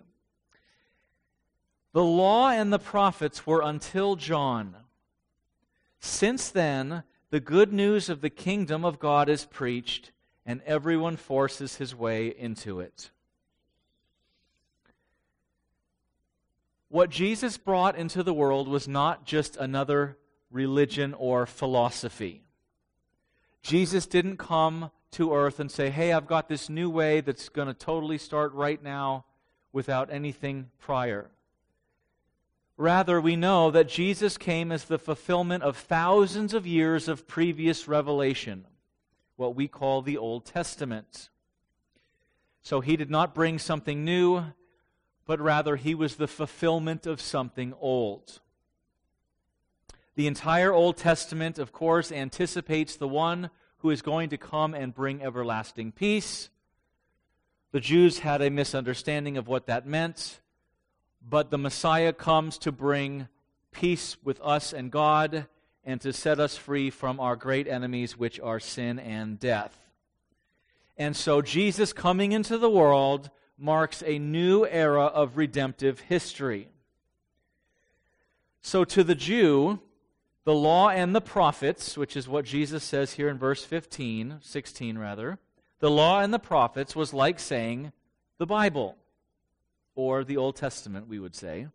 The 1.92 2.04
law 2.04 2.52
and 2.52 2.72
the 2.72 2.78
prophets 2.78 3.48
were 3.48 3.62
until 3.64 4.16
John. 4.16 4.76
Since 6.00 6.52
then, 6.52 7.02
the 7.32 7.40
good 7.40 7.74
news 7.74 8.10
of 8.10 8.22
the 8.22 8.30
kingdom 8.30 8.86
of 8.86 9.00
God 9.00 9.28
is 9.28 9.46
preached, 9.46 10.12
and 10.46 10.62
everyone 10.68 11.18
forces 11.18 11.78
his 11.78 11.96
way 11.96 12.28
into 12.28 12.80
it. 12.80 13.10
What 16.90 17.10
Jesus 17.10 17.58
brought 17.58 17.98
into 17.98 18.22
the 18.22 18.36
world 18.36 18.68
was 18.68 18.88
not 18.88 19.26
just 19.26 19.58
another 19.58 20.20
religion 20.52 21.16
or 21.16 21.48
philosophy. 21.48 22.45
Jesus 23.66 24.06
didn't 24.06 24.38
come 24.38 24.92
to 25.10 25.34
earth 25.34 25.60
and 25.60 25.72
say, 25.72 25.90
hey, 25.90 26.14
I've 26.14 26.28
got 26.28 26.48
this 26.48 26.70
new 26.70 26.88
way 26.88 27.20
that's 27.22 27.50
going 27.50 27.68
to 27.68 27.74
totally 27.74 28.20
start 28.20 28.54
right 28.54 28.82
now 28.82 29.26
without 29.74 30.14
anything 30.14 30.70
prior. 30.78 31.32
Rather, 32.78 33.20
we 33.20 33.36
know 33.36 33.72
that 33.72 33.90
Jesus 33.90 34.38
came 34.38 34.72
as 34.72 34.84
the 34.84 35.00
fulfillment 35.00 35.64
of 35.64 35.78
thousands 35.78 36.54
of 36.54 36.68
years 36.68 37.08
of 37.08 37.28
previous 37.28 37.88
revelation, 37.88 38.68
what 39.36 39.56
we 39.56 39.68
call 39.68 40.04
the 40.04 40.18
Old 40.18 40.46
Testament. 40.46 41.30
So 42.62 42.82
he 42.82 42.96
did 42.96 43.10
not 43.10 43.34
bring 43.34 43.58
something 43.58 44.06
new, 44.06 44.44
but 45.26 45.42
rather 45.42 45.76
he 45.76 45.96
was 45.96 46.18
the 46.18 46.28
fulfillment 46.28 47.08
of 47.08 47.20
something 47.20 47.74
old. 47.82 48.42
The 50.16 50.28
entire 50.28 50.72
Old 50.72 50.98
Testament, 50.98 51.60
of 51.60 51.72
course, 51.74 52.12
anticipates 52.12 52.96
the 52.96 53.08
one 53.08 53.50
who 53.80 53.90
is 53.90 54.02
going 54.02 54.30
to 54.30 54.38
come 54.38 54.74
and 54.74 54.96
bring 54.96 55.22
everlasting 55.22 55.92
peace. 55.92 56.50
The 57.72 57.82
Jews 57.82 58.20
had 58.20 58.42
a 58.42 58.50
misunderstanding 58.50 59.38
of 59.38 59.48
what 59.48 59.68
that 59.68 59.86
meant, 59.86 60.40
but 61.22 61.52
the 61.52 61.58
Messiah 61.58 62.14
comes 62.14 62.58
to 62.60 62.72
bring 62.72 63.28
peace 63.72 64.16
with 64.24 64.40
us 64.42 64.72
and 64.72 64.90
God 64.90 65.48
and 65.84 66.00
to 66.02 66.14
set 66.14 66.40
us 66.40 66.56
free 66.56 66.90
from 66.90 67.20
our 67.20 67.36
great 67.36 67.68
enemies, 67.68 68.18
which 68.18 68.40
are 68.40 68.60
sin 68.60 68.98
and 68.98 69.40
death. 69.40 69.78
And 70.98 71.16
so 71.16 71.42
Jesus 71.42 71.92
coming 71.92 72.32
into 72.32 72.58
the 72.58 72.70
world 72.70 73.30
marks 73.58 74.02
a 74.06 74.18
new 74.18 74.66
era 74.66 75.06
of 75.06 75.38
redemptive 75.38 76.00
history. 76.00 76.70
So 78.62 78.86
to 78.86 79.04
the 79.04 79.16
Jew, 79.16 79.80
the 80.46 80.54
law 80.54 80.90
and 80.90 81.16
the 81.16 81.22
prophets, 81.22 81.98
which 81.98 82.16
is 82.16 82.28
what 82.28 82.46
Jesus 82.46 82.84
says 82.84 83.14
here 83.14 83.28
in 83.30 83.38
verse 83.38 83.66
15, 83.66 84.38
16 84.42 84.98
rather, 84.98 85.40
the 85.80 85.90
law 85.90 86.22
and 86.22 86.34
the 86.34 86.40
prophets 86.40 86.96
was 86.96 87.14
like 87.14 87.40
saying 87.40 87.92
the 88.38 88.46
Bible, 88.46 88.96
or 89.96 90.24
the 90.24 90.38
Old 90.38 90.56
Testament, 90.56 91.08
we 91.08 91.20
would 91.20 91.36
say. 91.36 91.68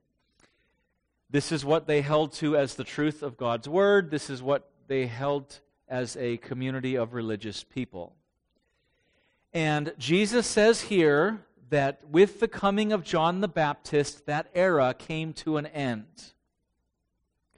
This 1.28 1.52
is 1.52 1.64
what 1.64 1.86
they 1.86 2.00
held 2.00 2.32
to 2.34 2.56
as 2.56 2.74
the 2.74 2.84
truth 2.84 3.22
of 3.22 3.36
God's 3.36 3.68
word. 3.68 4.10
This 4.10 4.30
is 4.30 4.42
what 4.42 4.70
they 4.88 5.06
held 5.06 5.60
as 5.88 6.16
a 6.16 6.36
community 6.38 6.96
of 6.96 7.14
religious 7.14 7.64
people. 7.64 8.14
And 9.52 9.92
Jesus 9.98 10.46
says 10.46 10.82
here 10.82 11.40
that 11.70 12.08
with 12.08 12.40
the 12.40 12.48
coming 12.48 12.92
of 12.92 13.04
John 13.04 13.40
the 13.40 13.48
Baptist, 13.48 14.26
that 14.26 14.48
era 14.54 14.94
came 14.96 15.32
to 15.34 15.56
an 15.56 15.66
end. 15.66 16.06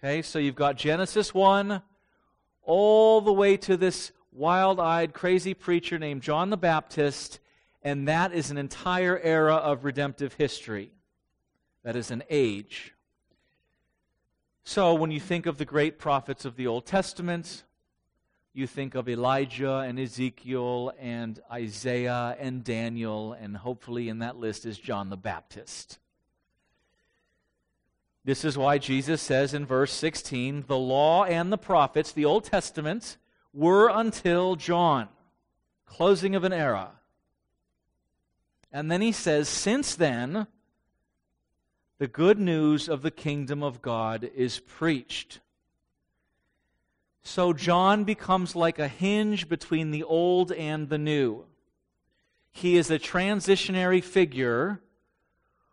Okay, 0.05 0.23
so 0.23 0.41
you've 0.41 0.57
got 0.57 0.75
Genesis 0.75 1.33
1 1.33 1.81
all 2.65 3.21
the 3.21 3.33
way 3.33 3.57
to 3.59 3.77
this 3.77 4.11
wild 4.33 4.81
eyed, 4.81 5.13
crazy 5.13 5.55
preacher 5.55 5.97
named 5.97 6.23
John 6.23 6.51
the 6.51 6.57
Baptist, 6.57 7.39
and 7.85 8.09
that 8.09 8.33
is 8.33 8.51
an 8.51 8.59
entire 8.59 9.17
era 9.21 9.55
of 9.55 9.85
redemptive 9.85 10.33
history. 10.33 10.91
That 11.85 11.95
is 11.95 12.11
an 12.11 12.25
age. 12.29 12.95
So 14.65 14.93
when 14.93 15.13
you 15.13 15.21
think 15.21 15.47
of 15.47 15.59
the 15.59 15.65
great 15.65 16.01
prophets 16.01 16.45
of 16.45 16.57
the 16.57 16.67
Old 16.67 16.85
Testament, 16.85 17.63
you 18.53 18.67
think 18.67 18.97
of 18.97 19.09
Elijah 19.09 19.85
and 19.87 20.01
Ezekiel 20.01 20.93
and 20.99 21.39
Isaiah 21.49 22.37
and 22.41 22.65
Daniel, 22.65 23.35
and 23.35 23.57
hopefully 23.57 24.09
in 24.09 24.19
that 24.19 24.37
list 24.37 24.67
is 24.67 24.79
John 24.79 25.11
the 25.11 25.17
Baptist. 25.17 26.01
This 28.25 28.45
is 28.45 28.57
why 28.57 28.79
Jesus 28.79 29.21
says 29.21 29.53
in 29.53 29.67
verse 29.67 29.93
16 29.93 30.65
the 30.69 30.79
law 30.79 31.25
and 31.25 31.53
the 31.53 31.59
prophets, 31.59 32.13
the 32.13 32.25
Old 32.25 32.45
Testament, 32.45 33.17
were 33.53 33.89
until 33.89 34.57
John, 34.57 35.09
closing 35.87 36.35
of 36.35 36.45
an 36.45 36.53
era. 36.53 36.91
And 38.73 38.91
then 38.91 39.03
he 39.03 39.13
says, 39.13 39.49
Since 39.49 39.97
then, 39.97 40.47
the 41.99 42.07
good 42.07 42.39
news 42.39 42.89
of 42.89 43.03
the 43.03 43.11
kingdom 43.11 43.63
of 43.63 43.83
God 43.83 44.31
is 44.35 44.61
preached. 44.61 45.41
So 47.23 47.53
John 47.53 48.05
becomes 48.05 48.57
like 48.57 48.79
a 48.79 48.89
hinge 48.89 49.49
between 49.49 49.91
the 49.91 50.03
old 50.03 50.53
and 50.53 50.89
the 50.89 50.99
new. 50.99 51.45
He 52.51 52.77
is 52.77 52.91
a 52.91 52.99
transitionary 52.99 54.03
figure 54.03 54.81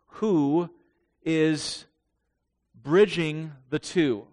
who 0.06 0.70
is 1.22 1.86
bridging 2.82 3.52
the 3.68 3.78
two. 3.78 4.26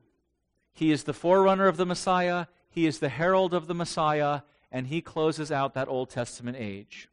He 0.73 0.91
is 0.91 1.03
the 1.03 1.13
forerunner 1.13 1.67
of 1.67 1.77
the 1.77 1.85
Messiah, 1.85 2.47
he 2.69 2.85
is 2.85 2.99
the 2.99 3.09
herald 3.09 3.53
of 3.53 3.67
the 3.67 3.73
Messiah, 3.73 4.41
and 4.71 4.87
he 4.87 5.01
closes 5.01 5.51
out 5.51 5.73
that 5.73 5.87
Old 5.87 6.09
Testament 6.09 6.57
age. 6.59 7.09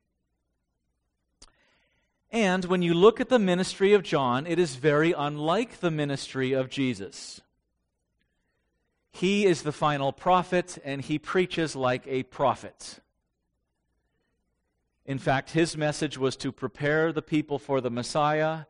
And 2.31 2.65
when 2.65 2.83
you 2.83 2.95
look 2.95 3.21
at 3.21 3.29
the 3.29 3.39
ministry 3.39 3.93
of 3.93 4.03
John, 4.03 4.47
it 4.47 4.59
is 4.59 4.75
very 4.75 5.13
unlike 5.13 5.79
the 5.79 5.91
ministry 5.91 6.53
of 6.53 6.69
Jesus. 6.69 7.41
He 9.13 9.47
is 9.47 9.63
the 9.63 9.73
final 9.73 10.13
prophet, 10.13 10.77
and 10.85 11.01
he 11.01 11.19
preaches 11.21 11.77
like 11.77 12.03
a 12.09 12.25
prophet. 12.25 12.99
In 15.07 15.19
fact, 15.19 15.51
his 15.51 15.77
message 15.77 16.19
was 16.19 16.37
to 16.39 16.51
prepare 16.51 17.13
the 17.13 17.23
people 17.23 17.61
for 17.61 17.81
the 17.81 17.91
Messiah 17.91 18.65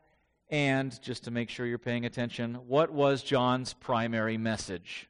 and, 0.49 0.99
just 1.01 1.23
to 1.23 1.31
make 1.31 1.49
sure 1.49 1.65
you're 1.65 1.77
paying 1.77 2.05
attention, 2.05 2.55
what 2.67 2.91
was 2.91 3.23
John's 3.23 3.73
primary 3.73 4.37
message? 4.37 5.09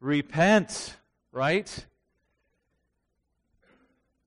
Repent, 0.00 0.96
right? 1.32 1.86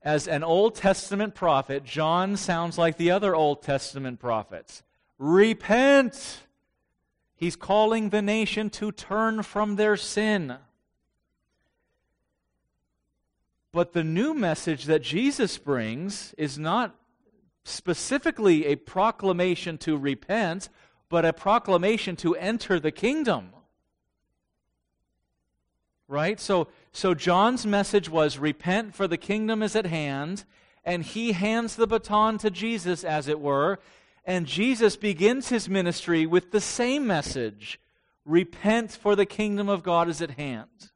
As 0.01 0.27
an 0.27 0.43
Old 0.43 0.75
Testament 0.75 1.35
prophet, 1.35 1.83
John 1.83 2.37
sounds 2.37 2.77
like 2.77 2.97
the 2.97 3.11
other 3.11 3.35
Old 3.35 3.61
Testament 3.61 4.19
prophets. 4.19 4.83
Repent! 5.17 6.41
He's 7.35 7.55
calling 7.55 8.09
the 8.09 8.21
nation 8.21 8.69
to 8.71 8.91
turn 8.91 9.43
from 9.43 9.75
their 9.75 9.95
sin. 9.95 10.57
But 13.71 13.93
the 13.93 14.03
new 14.03 14.33
message 14.33 14.85
that 14.85 15.01
Jesus 15.01 15.57
brings 15.57 16.33
is 16.37 16.57
not 16.57 16.95
specifically 17.63 18.65
a 18.65 18.75
proclamation 18.75 19.77
to 19.79 19.97
repent, 19.97 20.69
but 21.09 21.25
a 21.25 21.33
proclamation 21.33 22.15
to 22.17 22.35
enter 22.35 22.79
the 22.79 22.91
kingdom. 22.91 23.49
Right? 26.07 26.39
So, 26.39 26.69
so 26.93 27.13
John's 27.13 27.65
message 27.65 28.09
was 28.09 28.37
repent, 28.37 28.95
for 28.95 29.07
the 29.07 29.17
kingdom 29.17 29.61
is 29.61 29.75
at 29.75 29.85
hand. 29.85 30.45
And 30.85 31.03
he 31.03 31.33
hands 31.33 31.75
the 31.75 31.87
baton 31.87 32.37
to 32.37 32.49
Jesus, 32.49 33.03
as 33.03 33.27
it 33.27 33.41
were. 33.41 33.79
And 34.23 34.45
Jesus 34.45 34.95
begins 34.95 35.49
his 35.49 35.67
ministry 35.67 36.25
with 36.25 36.51
the 36.51 36.61
same 36.61 37.05
message 37.05 37.79
repent, 38.23 38.91
for 38.91 39.15
the 39.15 39.25
kingdom 39.25 39.67
of 39.69 39.83
God 39.83 40.07
is 40.09 40.21
at 40.21 40.31
hand. 40.31 40.91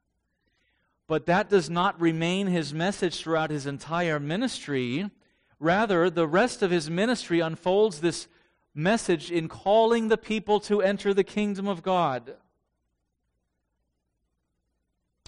But 1.11 1.25
that 1.25 1.49
does 1.49 1.69
not 1.69 1.99
remain 1.99 2.47
his 2.47 2.73
message 2.73 3.19
throughout 3.19 3.51
his 3.51 3.65
entire 3.65 4.17
ministry. 4.17 5.09
Rather, 5.59 6.09
the 6.09 6.25
rest 6.25 6.61
of 6.61 6.71
his 6.71 6.89
ministry 6.89 7.41
unfolds 7.41 7.99
this 7.99 8.29
message 8.73 9.29
in 9.29 9.49
calling 9.49 10.07
the 10.07 10.17
people 10.17 10.61
to 10.61 10.81
enter 10.81 11.13
the 11.13 11.25
kingdom 11.25 11.67
of 11.67 11.83
God. 11.83 12.37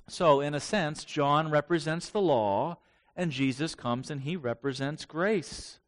So, 0.07 0.39
in 0.39 0.55
a 0.55 0.61
sense, 0.61 1.03
John 1.03 1.51
represents 1.51 2.07
the 2.07 2.21
law, 2.21 2.77
and 3.13 3.29
Jesus 3.29 3.75
comes 3.75 4.09
and 4.09 4.21
he 4.21 4.37
represents 4.37 5.03
grace. 5.03 5.79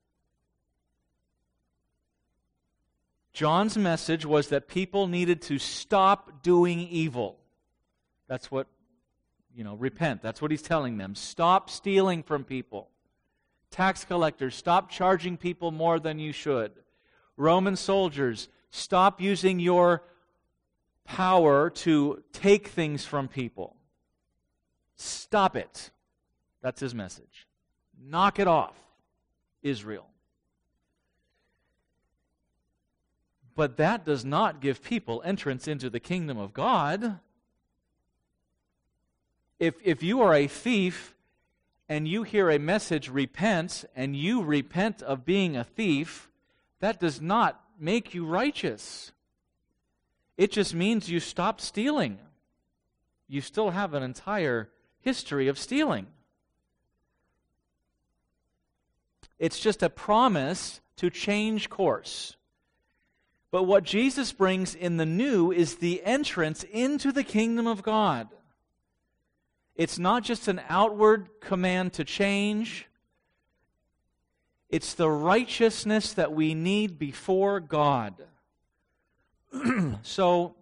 John's 3.31 3.77
message 3.77 4.25
was 4.25 4.49
that 4.49 4.67
people 4.67 5.07
needed 5.07 5.41
to 5.43 5.57
stop 5.57 6.43
doing 6.43 6.81
evil. 6.81 7.37
That's 8.27 8.51
what 8.51 8.67
you 9.55 9.63
know, 9.63 9.75
repent. 9.75 10.21
That's 10.21 10.41
what 10.41 10.51
he's 10.51 10.61
telling 10.61 10.97
them. 10.97 11.15
Stop 11.15 11.69
stealing 11.69 12.23
from 12.23 12.43
people. 12.43 12.89
Tax 13.71 14.03
collectors, 14.03 14.55
stop 14.55 14.89
charging 14.89 15.37
people 15.37 15.71
more 15.71 15.99
than 15.99 16.19
you 16.19 16.31
should. 16.31 16.71
Roman 17.37 17.75
soldiers, 17.75 18.49
stop 18.69 19.21
using 19.21 19.59
your 19.59 20.03
power 21.05 21.69
to 21.69 22.23
take 22.33 22.67
things 22.67 23.05
from 23.05 23.27
people. 23.27 23.75
Stop 24.95 25.55
it. 25.55 25.91
That's 26.61 26.79
his 26.79 26.95
message. 26.95 27.47
Knock 28.01 28.39
it 28.39 28.47
off, 28.47 28.75
Israel. 29.61 30.07
But 33.55 33.77
that 33.77 34.05
does 34.05 34.25
not 34.25 34.59
give 34.59 34.83
people 34.83 35.21
entrance 35.25 35.67
into 35.67 35.89
the 35.89 35.99
kingdom 35.99 36.37
of 36.37 36.53
God 36.53 37.19
if, 39.65 39.75
if 39.83 40.03
you 40.03 40.21
are 40.21 40.33
a 40.33 40.47
thief 40.47 41.15
and 41.89 42.07
you 42.07 42.23
hear 42.23 42.49
a 42.49 42.59
message, 42.59 43.09
repent, 43.09 43.85
and 43.95 44.15
you 44.15 44.43
repent 44.43 45.01
of 45.01 45.25
being 45.25 45.55
a 45.55 45.63
thief, 45.63 46.29
that 46.79 46.99
does 46.99 47.21
not 47.21 47.61
make 47.79 48.13
you 48.13 48.25
righteous. 48.25 49.11
It 50.37 50.51
just 50.51 50.73
means 50.73 51.09
you 51.09 51.19
stop 51.19 51.59
stealing. 51.59 52.19
You 53.27 53.41
still 53.41 53.71
have 53.71 53.93
an 53.93 54.03
entire 54.03 54.69
history 55.01 55.47
of 55.47 55.57
stealing. 55.57 56.07
It's 59.39 59.59
just 59.59 59.83
a 59.83 59.89
promise 59.89 60.81
to 60.97 61.09
change 61.09 61.69
course. 61.69 62.35
But 63.51 63.63
what 63.63 63.83
Jesus 63.83 64.31
brings 64.31 64.75
in 64.75 64.97
the 64.97 65.05
new 65.05 65.51
is 65.51 65.75
the 65.75 66.03
entrance 66.03 66.63
into 66.63 67.11
the 67.11 67.23
kingdom 67.23 67.67
of 67.67 67.83
God. 67.83 68.27
It's 69.75 69.99
not 69.99 70.23
just 70.23 70.47
an 70.47 70.61
outward 70.69 71.27
command 71.41 71.93
to 71.93 72.03
change, 72.03 72.87
it's 74.69 74.93
the 74.93 75.09
righteousness 75.09 76.13
that 76.13 76.33
we 76.33 76.53
need 76.53 76.97
before 76.97 77.59
God. 77.59 78.15
so, 80.01 80.55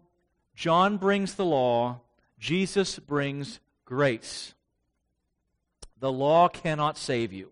John 0.56 0.97
brings 0.97 1.36
the 1.36 1.45
law, 1.45 2.02
Jesus 2.39 2.99
brings 2.99 3.60
grace. 3.86 4.54
The 5.99 6.12
law 6.12 6.49
cannot 6.49 6.97
save 6.97 7.32
you, 7.32 7.52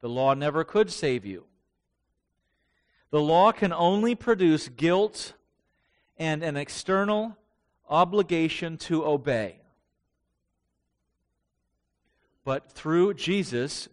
the 0.00 0.08
law 0.08 0.34
never 0.34 0.64
could 0.64 0.90
save 0.90 1.24
you. 1.24 1.44
The 3.10 3.20
law 3.20 3.52
can 3.52 3.72
only 3.72 4.14
produce 4.14 4.68
guilt 4.68 5.34
and 6.18 6.42
an 6.42 6.56
external 6.56 7.36
obligation 7.88 8.76
to 8.78 9.06
obey. 9.06 9.60
But 12.44 12.70
through 12.70 13.14
Jesus, 13.14 13.88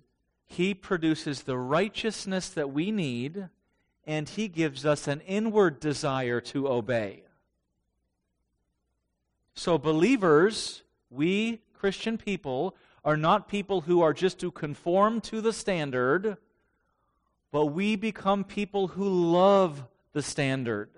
he 0.46 0.74
produces 0.74 1.44
the 1.44 1.58
righteousness 1.58 2.50
that 2.50 2.72
we 2.72 2.92
need, 2.92 3.50
and 4.06 4.28
he 4.28 4.48
gives 4.48 4.86
us 4.86 5.08
an 5.08 5.22
inward 5.22 5.80
desire 5.80 6.42
to 6.42 6.68
obey. 6.68 7.24
So, 9.54 9.78
believers, 9.78 10.84
we 11.10 11.62
Christian 11.74 12.18
people, 12.18 12.76
are 13.04 13.18
not 13.18 13.48
people 13.48 13.82
who 13.82 14.02
are 14.02 14.14
just 14.14 14.40
to 14.40 14.52
conform 14.52 15.20
to 15.22 15.42
the 15.42 15.52
standard, 15.52 16.38
but 17.52 17.68
we 17.68 17.96
become 17.96 18.44
people 18.44 18.90
who 18.90 19.10
love 19.10 19.84
the 20.14 20.22
standard. 20.22 20.90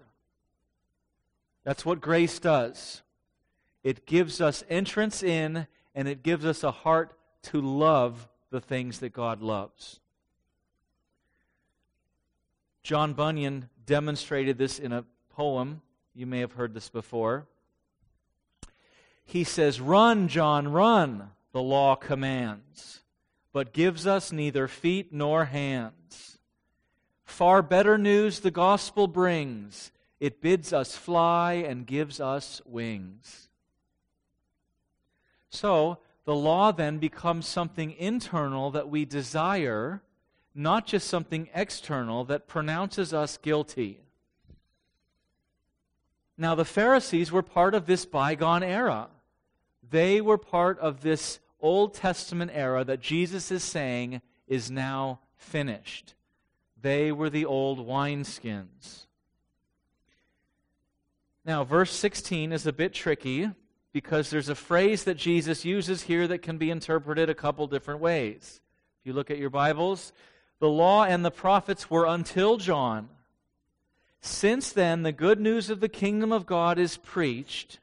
That's 1.64 1.86
what 1.86 2.02
grace 2.02 2.40
does. 2.40 3.02
It 3.84 4.06
gives 4.06 4.42
us 4.42 4.64
entrance 4.70 5.24
in, 5.24 5.68
and 5.96 6.08
it 6.08 6.22
gives 6.24 6.46
us 6.46 6.64
a 6.64 6.72
heart 6.72 7.14
to 7.44 7.62
love 7.62 8.28
the 8.50 8.62
things 8.62 9.00
that 9.00 9.14
God 9.14 9.42
loves. 9.42 10.00
John 12.84 13.14
Bunyan 13.14 13.70
demonstrated 13.86 14.58
this 14.58 14.80
in 14.80 14.92
a 14.92 15.06
poem. 15.30 15.82
You 16.14 16.26
may 16.26 16.40
have 16.40 16.54
heard 16.54 16.74
this 16.74 16.90
before. 16.90 17.48
He 19.26 19.44
says, 19.44 19.80
Run, 19.80 20.28
John, 20.28 20.68
run, 20.68 21.30
the 21.54 21.62
law 21.62 21.96
commands, 21.96 23.02
but 23.54 23.74
gives 23.74 24.06
us 24.06 24.32
neither 24.32 24.68
feet 24.68 25.14
nor 25.14 25.46
hands. 25.46 26.38
Far 27.24 27.62
better 27.62 27.98
news 27.98 28.42
the 28.42 28.52
gospel 28.52 29.08
brings. 29.08 29.92
It 30.20 30.42
bids 30.42 30.72
us 30.72 30.96
fly 30.96 31.54
and 31.54 31.88
gives 31.88 32.20
us 32.20 32.62
wings. 32.66 33.50
So, 35.50 36.00
the 36.26 36.36
law 36.36 36.72
then 36.72 37.00
becomes 37.00 37.48
something 37.48 37.92
internal 37.92 38.72
that 38.72 38.90
we 38.90 39.06
desire, 39.06 40.02
not 40.56 40.88
just 40.88 41.08
something 41.08 41.50
external 41.54 42.24
that 42.26 42.48
pronounces 42.48 43.14
us 43.14 43.38
guilty. 43.38 44.00
Now, 46.38 46.56
the 46.56 46.66
Pharisees 46.66 47.32
were 47.32 47.44
part 47.44 47.76
of 47.76 47.86
this 47.86 48.06
bygone 48.06 48.64
era. 48.64 49.10
They 49.88 50.22
were 50.22 50.38
part 50.38 50.80
of 50.80 51.02
this 51.02 51.40
Old 51.60 51.94
Testament 51.94 52.52
era 52.54 52.84
that 52.84 53.02
Jesus 53.02 53.52
is 53.52 53.64
saying 53.64 54.22
is 54.48 54.72
now 54.72 55.20
finished. 55.36 56.16
They 56.82 57.12
were 57.12 57.30
the 57.30 57.46
old 57.46 57.80
wineskins. 57.80 59.06
Now, 61.46 61.64
verse 61.64 61.92
16 61.92 62.52
is 62.52 62.66
a 62.66 62.74
bit 62.74 62.94
tricky 62.94 63.50
because 63.94 64.32
there's 64.32 64.50
a 64.50 64.56
phrase 64.56 65.04
that 65.04 65.18
Jesus 65.18 65.64
uses 65.64 66.02
here 66.02 66.28
that 66.28 66.42
can 66.42 66.58
be 66.58 66.72
interpreted 66.72 67.30
a 67.30 67.36
couple 67.36 67.68
different 67.68 68.02
ways. 68.02 68.60
If 69.00 69.08
you 69.08 69.14
look 69.14 69.30
at 69.30 69.38
your 69.38 69.52
Bibles, 69.52 70.12
the 70.60 70.68
law 70.68 71.04
and 71.04 71.24
the 71.24 71.32
prophets 71.32 71.90
were 71.90 72.06
until 72.06 72.58
John. 72.58 73.10
Since 74.20 74.72
then, 74.72 75.04
the 75.04 75.12
good 75.12 75.40
news 75.40 75.70
of 75.70 75.80
the 75.80 75.90
kingdom 75.90 76.32
of 76.32 76.46
God 76.46 76.80
is 76.80 76.98
preached. 76.98 77.80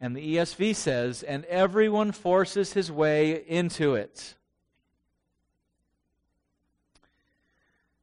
And 0.00 0.16
the 0.16 0.36
ESV 0.36 0.74
says, 0.74 1.22
and 1.22 1.44
everyone 1.44 2.10
forces 2.10 2.72
his 2.72 2.90
way 2.90 3.44
into 3.46 3.94
it. 3.94 4.34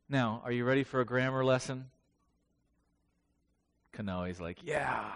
Now, 0.07 0.41
are 0.45 0.51
you 0.51 0.63
ready 0.63 0.83
for 0.83 1.01
a 1.01 1.05
grammar 1.05 1.43
lesson? 1.43 1.85
Kanoe's 3.93 4.39
like, 4.39 4.59
yeah. 4.63 5.11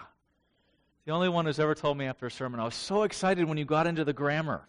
The 1.11 1.15
only 1.15 1.27
one 1.27 1.45
who's 1.45 1.59
ever 1.59 1.75
told 1.75 1.97
me 1.97 2.05
after 2.05 2.27
a 2.27 2.31
sermon, 2.31 2.61
I 2.61 2.63
was 2.63 2.73
so 2.73 3.03
excited 3.03 3.43
when 3.43 3.57
you 3.57 3.65
got 3.65 3.85
into 3.85 4.05
the 4.05 4.13
grammar. 4.13 4.61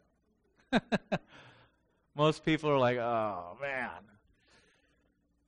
Most 2.16 2.44
people 2.44 2.68
are 2.68 2.81
like, 2.81 2.98
oh, 2.98 3.57
man. 3.61 3.90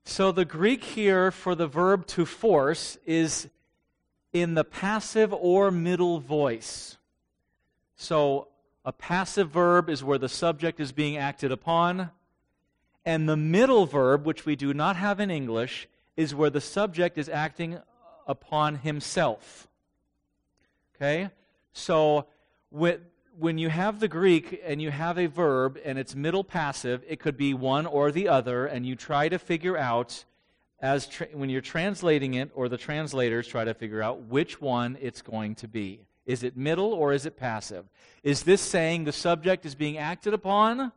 So 0.05 0.31
the 0.31 0.45
Greek 0.45 0.85
here 0.85 1.33
for 1.33 1.57
the 1.57 1.67
verb 1.67 2.07
to 2.07 2.25
force 2.25 2.97
is 3.07 3.49
in 4.33 4.55
the 4.55 4.63
passive 4.63 5.33
or 5.33 5.73
middle 5.73 6.21
voice. 6.21 6.97
So 7.97 8.47
a 8.85 8.93
passive 8.93 9.51
verb 9.51 9.91
is 9.91 10.05
where 10.05 10.19
the 10.19 10.29
subject 10.29 10.79
is 10.79 10.93
being 10.93 11.17
acted 11.17 11.51
upon. 11.51 12.13
And 13.05 13.29
the 13.29 13.37
middle 13.37 13.85
verb, 13.87 14.25
which 14.25 14.47
we 14.47 14.55
do 14.55 14.73
not 14.73 14.95
have 14.95 15.19
in 15.19 15.29
English, 15.29 15.89
is 16.17 16.37
where 16.37 16.51
the 16.51 16.61
subject 16.61 17.19
is 17.19 17.29
acting 17.29 17.81
upon 18.29 18.77
himself. 18.77 19.67
Okay? 20.97 21.31
So 21.73 22.27
when 22.71 23.59
you 23.59 23.69
have 23.69 24.01
the 24.01 24.09
Greek 24.09 24.61
and 24.65 24.81
you 24.81 24.91
have 24.91 25.19
a 25.19 25.27
verb 25.27 25.79
and 25.85 25.99
it's 25.99 26.15
middle 26.15 26.45
passive, 26.45 27.03
it 27.09 27.21
could 27.21 27.37
be 27.37 27.55
one 27.55 27.87
or 27.87 28.13
the 28.13 28.29
other, 28.29 28.67
and 28.67 28.87
you 28.87 28.95
try 28.97 29.29
to 29.29 29.39
figure 29.39 29.77
out 29.77 30.25
as 30.81 31.07
tra- 31.07 31.29
when 31.33 31.49
you're 31.49 31.61
translating 31.61 32.35
it, 32.35 32.51
or 32.55 32.69
the 32.69 32.77
translators 32.77 33.47
try 33.47 33.65
to 33.65 33.73
figure 33.75 34.03
out 34.03 34.23
which 34.25 34.61
one 34.61 34.99
it's 35.01 35.23
going 35.23 35.55
to 35.55 35.67
be. 35.67 36.01
Is 36.27 36.43
it 36.43 36.57
middle 36.57 36.93
or 36.93 37.13
is 37.13 37.27
it 37.27 37.37
passive? 37.37 37.87
Is 38.23 38.43
this 38.43 38.61
saying 38.61 39.05
the 39.05 39.13
subject 39.13 39.65
is 39.67 39.75
being 39.75 39.99
acted 39.99 40.35
upon? 40.35 40.93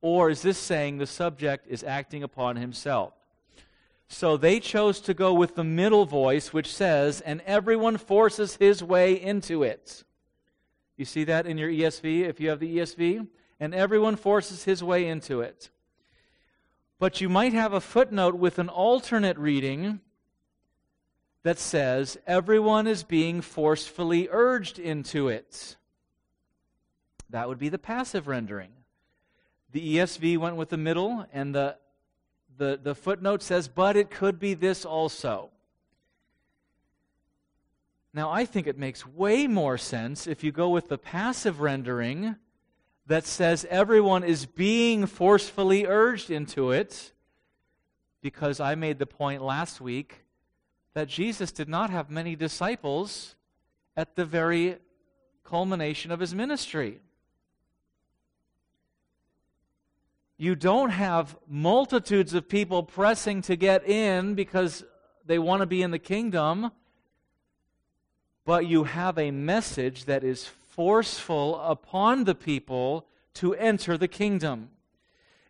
Or 0.00 0.30
is 0.30 0.42
this 0.42 0.58
saying 0.58 0.98
the 0.98 1.06
subject 1.06 1.66
is 1.68 1.82
acting 1.82 2.22
upon 2.22 2.56
himself? 2.56 3.12
So 4.08 4.36
they 4.36 4.60
chose 4.60 5.00
to 5.00 5.14
go 5.14 5.32
with 5.34 5.56
the 5.56 5.64
middle 5.64 6.06
voice, 6.06 6.52
which 6.52 6.72
says, 6.72 7.20
and 7.20 7.40
everyone 7.42 7.96
forces 7.96 8.56
his 8.56 8.82
way 8.82 9.20
into 9.20 9.62
it. 9.62 10.04
You 10.96 11.04
see 11.04 11.24
that 11.24 11.46
in 11.46 11.58
your 11.58 11.70
ESV, 11.70 12.22
if 12.22 12.40
you 12.40 12.48
have 12.50 12.60
the 12.60 12.78
ESV? 12.78 13.26
And 13.58 13.74
everyone 13.74 14.16
forces 14.16 14.64
his 14.64 14.82
way 14.82 15.06
into 15.06 15.40
it. 15.40 15.70
But 16.98 17.20
you 17.20 17.28
might 17.28 17.52
have 17.52 17.72
a 17.72 17.80
footnote 17.80 18.34
with 18.34 18.58
an 18.58 18.68
alternate 18.68 19.38
reading 19.38 20.00
that 21.42 21.58
says, 21.58 22.18
everyone 22.26 22.86
is 22.86 23.02
being 23.02 23.40
forcefully 23.40 24.28
urged 24.30 24.78
into 24.78 25.28
it. 25.28 25.76
That 27.30 27.48
would 27.48 27.58
be 27.58 27.68
the 27.68 27.78
passive 27.78 28.28
rendering. 28.28 28.70
The 29.72 29.96
ESV 29.96 30.38
went 30.38 30.56
with 30.56 30.70
the 30.70 30.76
middle, 30.76 31.26
and 31.32 31.54
the, 31.54 31.76
the, 32.56 32.78
the 32.82 32.94
footnote 32.94 33.42
says, 33.42 33.68
but 33.68 33.96
it 33.96 34.10
could 34.10 34.38
be 34.38 34.54
this 34.54 34.84
also. 34.84 35.50
Now, 38.14 38.30
I 38.30 38.46
think 38.46 38.66
it 38.66 38.78
makes 38.78 39.06
way 39.06 39.46
more 39.46 39.76
sense 39.76 40.26
if 40.26 40.42
you 40.42 40.50
go 40.50 40.70
with 40.70 40.88
the 40.88 40.98
passive 40.98 41.60
rendering 41.60 42.36
that 43.06 43.26
says 43.26 43.66
everyone 43.68 44.24
is 44.24 44.46
being 44.46 45.06
forcefully 45.06 45.84
urged 45.86 46.30
into 46.30 46.70
it, 46.70 47.12
because 48.22 48.58
I 48.58 48.74
made 48.74 48.98
the 48.98 49.06
point 49.06 49.42
last 49.42 49.80
week 49.80 50.24
that 50.94 51.08
Jesus 51.08 51.52
did 51.52 51.68
not 51.68 51.90
have 51.90 52.10
many 52.10 52.34
disciples 52.34 53.36
at 53.96 54.16
the 54.16 54.24
very 54.24 54.78
culmination 55.44 56.10
of 56.10 56.18
his 56.18 56.34
ministry. 56.34 57.00
You 60.38 60.54
don't 60.54 60.90
have 60.90 61.36
multitudes 61.48 62.34
of 62.34 62.48
people 62.48 62.82
pressing 62.82 63.40
to 63.42 63.56
get 63.56 63.88
in 63.88 64.34
because 64.34 64.84
they 65.24 65.38
want 65.38 65.60
to 65.60 65.66
be 65.66 65.80
in 65.80 65.90
the 65.90 65.98
kingdom, 65.98 66.72
but 68.44 68.66
you 68.66 68.84
have 68.84 69.16
a 69.18 69.30
message 69.30 70.04
that 70.04 70.22
is 70.22 70.46
forceful 70.68 71.58
upon 71.60 72.24
the 72.24 72.34
people 72.34 73.06
to 73.34 73.54
enter 73.54 73.96
the 73.96 74.08
kingdom. 74.08 74.68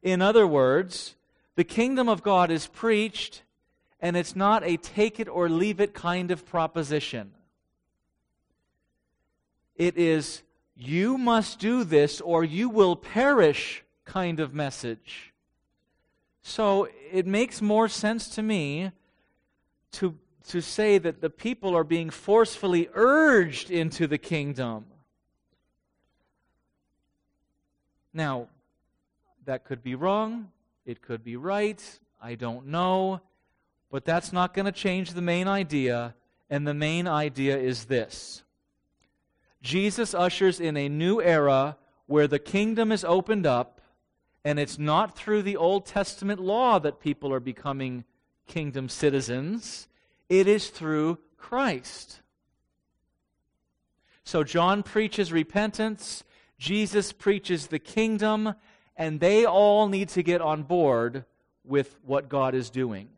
In 0.02 0.22
other 0.22 0.46
words, 0.46 1.16
the 1.56 1.64
kingdom 1.64 2.08
of 2.08 2.22
God 2.22 2.50
is 2.52 2.68
preached, 2.68 3.42
and 4.00 4.16
it's 4.16 4.36
not 4.36 4.62
a 4.62 4.76
take 4.76 5.18
it 5.18 5.28
or 5.28 5.48
leave 5.48 5.80
it 5.80 5.94
kind 5.94 6.30
of 6.30 6.46
proposition. 6.46 7.32
It 9.74 9.98
is, 9.98 10.42
you 10.76 11.18
must 11.18 11.58
do 11.58 11.82
this 11.82 12.20
or 12.20 12.44
you 12.44 12.68
will 12.68 12.94
perish 12.94 13.82
kind 14.06 14.40
of 14.40 14.54
message. 14.54 15.34
So 16.42 16.88
it 17.12 17.26
makes 17.26 17.60
more 17.60 17.88
sense 17.88 18.28
to 18.30 18.42
me 18.42 18.92
to, 19.92 20.16
to 20.48 20.62
say 20.62 20.96
that 20.96 21.20
the 21.20 21.28
people 21.28 21.74
are 21.74 21.84
being 21.84 22.08
forcefully 22.08 22.88
urged 22.94 23.70
into 23.70 24.06
the 24.06 24.16
kingdom. 24.16 24.86
Now, 28.14 28.46
that 29.44 29.64
could 29.64 29.82
be 29.82 29.94
wrong, 29.94 30.50
it 30.86 31.02
could 31.02 31.22
be 31.22 31.36
right, 31.36 31.82
I 32.22 32.34
don't 32.34 32.68
know, 32.68 33.20
but 33.90 34.04
that's 34.04 34.32
not 34.32 34.54
going 34.54 34.66
to 34.66 34.72
change 34.72 35.12
the 35.12 35.22
main 35.22 35.48
idea, 35.48 36.14
and 36.48 36.66
the 36.66 36.74
main 36.74 37.06
idea 37.06 37.58
is 37.58 37.84
this. 37.86 38.42
Jesus 39.62 40.14
ushers 40.14 40.60
in 40.60 40.76
a 40.76 40.88
new 40.88 41.20
era 41.20 41.76
where 42.06 42.28
the 42.28 42.38
kingdom 42.38 42.92
is 42.92 43.04
opened 43.04 43.46
up 43.46 43.75
and 44.46 44.60
it's 44.60 44.78
not 44.78 45.16
through 45.16 45.42
the 45.42 45.56
Old 45.56 45.86
Testament 45.86 46.38
law 46.38 46.78
that 46.78 47.00
people 47.00 47.32
are 47.32 47.40
becoming 47.40 48.04
kingdom 48.46 48.88
citizens, 48.88 49.88
it 50.28 50.46
is 50.46 50.68
through 50.68 51.18
Christ. 51.36 52.20
So 54.22 54.44
John 54.44 54.84
preaches 54.84 55.32
repentance, 55.32 56.22
Jesus 56.60 57.10
preaches 57.10 57.66
the 57.66 57.80
kingdom, 57.80 58.54
and 58.96 59.18
they 59.18 59.44
all 59.44 59.88
need 59.88 60.10
to 60.10 60.22
get 60.22 60.40
on 60.40 60.62
board 60.62 61.24
with 61.64 61.98
what 62.04 62.28
God 62.28 62.54
is 62.54 62.70
doing. 62.70 63.08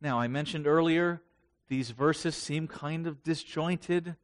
Now, 0.00 0.20
I 0.20 0.28
mentioned 0.28 0.68
earlier, 0.68 1.20
these 1.66 1.90
verses 1.90 2.36
seem 2.36 2.68
kind 2.68 3.08
of 3.08 3.24
disjointed, 3.24 4.14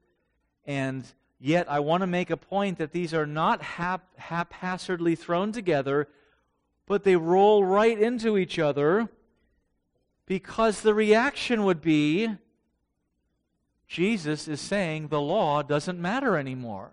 and 0.65 1.05
Yet 1.39 1.71
I 1.71 1.81
want 1.81 2.01
to 2.01 2.07
make 2.07 2.31
a 2.31 2.37
point 2.37 2.79
that 2.79 2.93
these 2.93 3.13
are 3.13 3.27
not 3.27 3.63
hap- 3.63 4.19
haphazardly 4.19 5.17
thrown 5.17 5.53
together, 5.53 6.09
but 6.87 7.05
they 7.05 7.17
roll 7.17 7.65
right 7.65 7.99
into 7.99 8.39
each 8.39 8.59
other 8.59 9.09
because 10.25 10.81
the 10.81 10.95
reaction 10.95 11.65
would 11.65 11.81
be 11.81 12.31
Jesus 13.87 14.49
is 14.49 14.61
saying 14.61 15.09
the 15.09 15.21
law 15.21 15.63
doesn't 15.63 16.01
matter 16.01 16.37
anymore. 16.37 16.91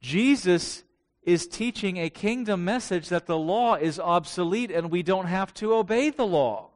Jesus 0.00 0.82
is 1.22 1.46
teaching 1.46 1.98
a 1.98 2.10
kingdom 2.10 2.64
message 2.64 3.08
that 3.10 3.26
the 3.26 3.38
law 3.38 3.74
is 3.74 4.00
obsolete 4.00 4.70
and 4.70 4.90
we 4.90 5.02
don't 5.02 5.26
have 5.26 5.52
to 5.54 5.74
obey 5.74 6.10
the 6.10 6.26
law. 6.26 6.70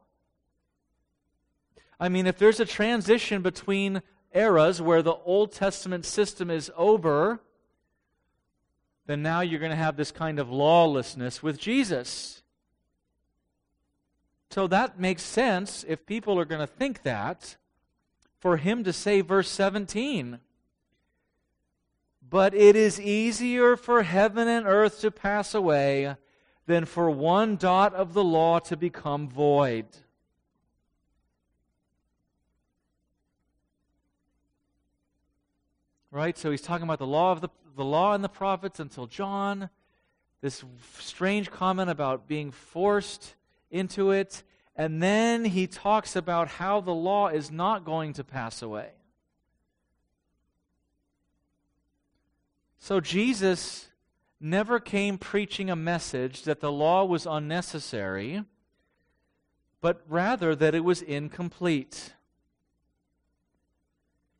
I 1.99 2.09
mean, 2.09 2.27
if 2.27 2.37
there's 2.37 2.59
a 2.59 2.65
transition 2.65 3.41
between 3.41 4.01
eras 4.35 4.81
where 4.81 5.01
the 5.01 5.15
Old 5.25 5.51
Testament 5.51 6.05
system 6.05 6.51
is 6.51 6.71
over, 6.75 7.39
then 9.07 9.21
now 9.21 9.41
you're 9.41 9.59
going 9.59 9.71
to 9.71 9.75
have 9.75 9.97
this 9.97 10.11
kind 10.11 10.39
of 10.39 10.51
lawlessness 10.51 11.41
with 11.41 11.59
Jesus. 11.59 12.43
So 14.51 14.67
that 14.67 14.99
makes 14.99 15.23
sense 15.23 15.83
if 15.87 16.05
people 16.05 16.39
are 16.39 16.45
going 16.45 16.61
to 16.61 16.67
think 16.67 17.03
that 17.03 17.55
for 18.39 18.57
him 18.57 18.83
to 18.83 18.93
say, 18.93 19.21
verse 19.21 19.49
17, 19.49 20.39
but 22.27 22.53
it 22.53 22.75
is 22.75 22.99
easier 22.99 23.75
for 23.75 24.03
heaven 24.03 24.47
and 24.47 24.65
earth 24.65 25.01
to 25.01 25.11
pass 25.11 25.53
away 25.53 26.15
than 26.65 26.85
for 26.85 27.09
one 27.09 27.55
dot 27.55 27.93
of 27.93 28.13
the 28.13 28.23
law 28.23 28.59
to 28.59 28.75
become 28.75 29.29
void. 29.29 29.85
Right? 36.15 36.37
So 36.37 36.49
he's 36.49 36.61
talking 36.61 36.85
about 36.85 36.99
the 36.99 37.05
law 37.05 37.33
of 37.33 37.41
the, 37.41 37.49
the 37.75 37.83
law 37.83 38.13
and 38.13 38.23
the 38.23 38.29
prophets 38.29 38.79
until 38.79 39.05
John. 39.05 39.69
This 40.39 40.63
strange 40.97 41.51
comment 41.51 41.89
about 41.89 42.25
being 42.25 42.51
forced 42.51 43.35
into 43.69 44.11
it. 44.11 44.41
And 44.77 45.03
then 45.03 45.43
he 45.43 45.67
talks 45.67 46.15
about 46.15 46.47
how 46.47 46.79
the 46.79 46.93
law 46.93 47.27
is 47.27 47.51
not 47.51 47.83
going 47.83 48.13
to 48.13 48.23
pass 48.23 48.61
away. 48.61 48.91
So 52.79 53.01
Jesus 53.01 53.89
never 54.39 54.79
came 54.79 55.17
preaching 55.17 55.69
a 55.69 55.75
message 55.75 56.43
that 56.43 56.61
the 56.61 56.71
law 56.71 57.03
was 57.03 57.25
unnecessary, 57.25 58.45
but 59.81 60.01
rather 60.07 60.55
that 60.55 60.75
it 60.75 60.85
was 60.85 61.01
incomplete. 61.01 62.13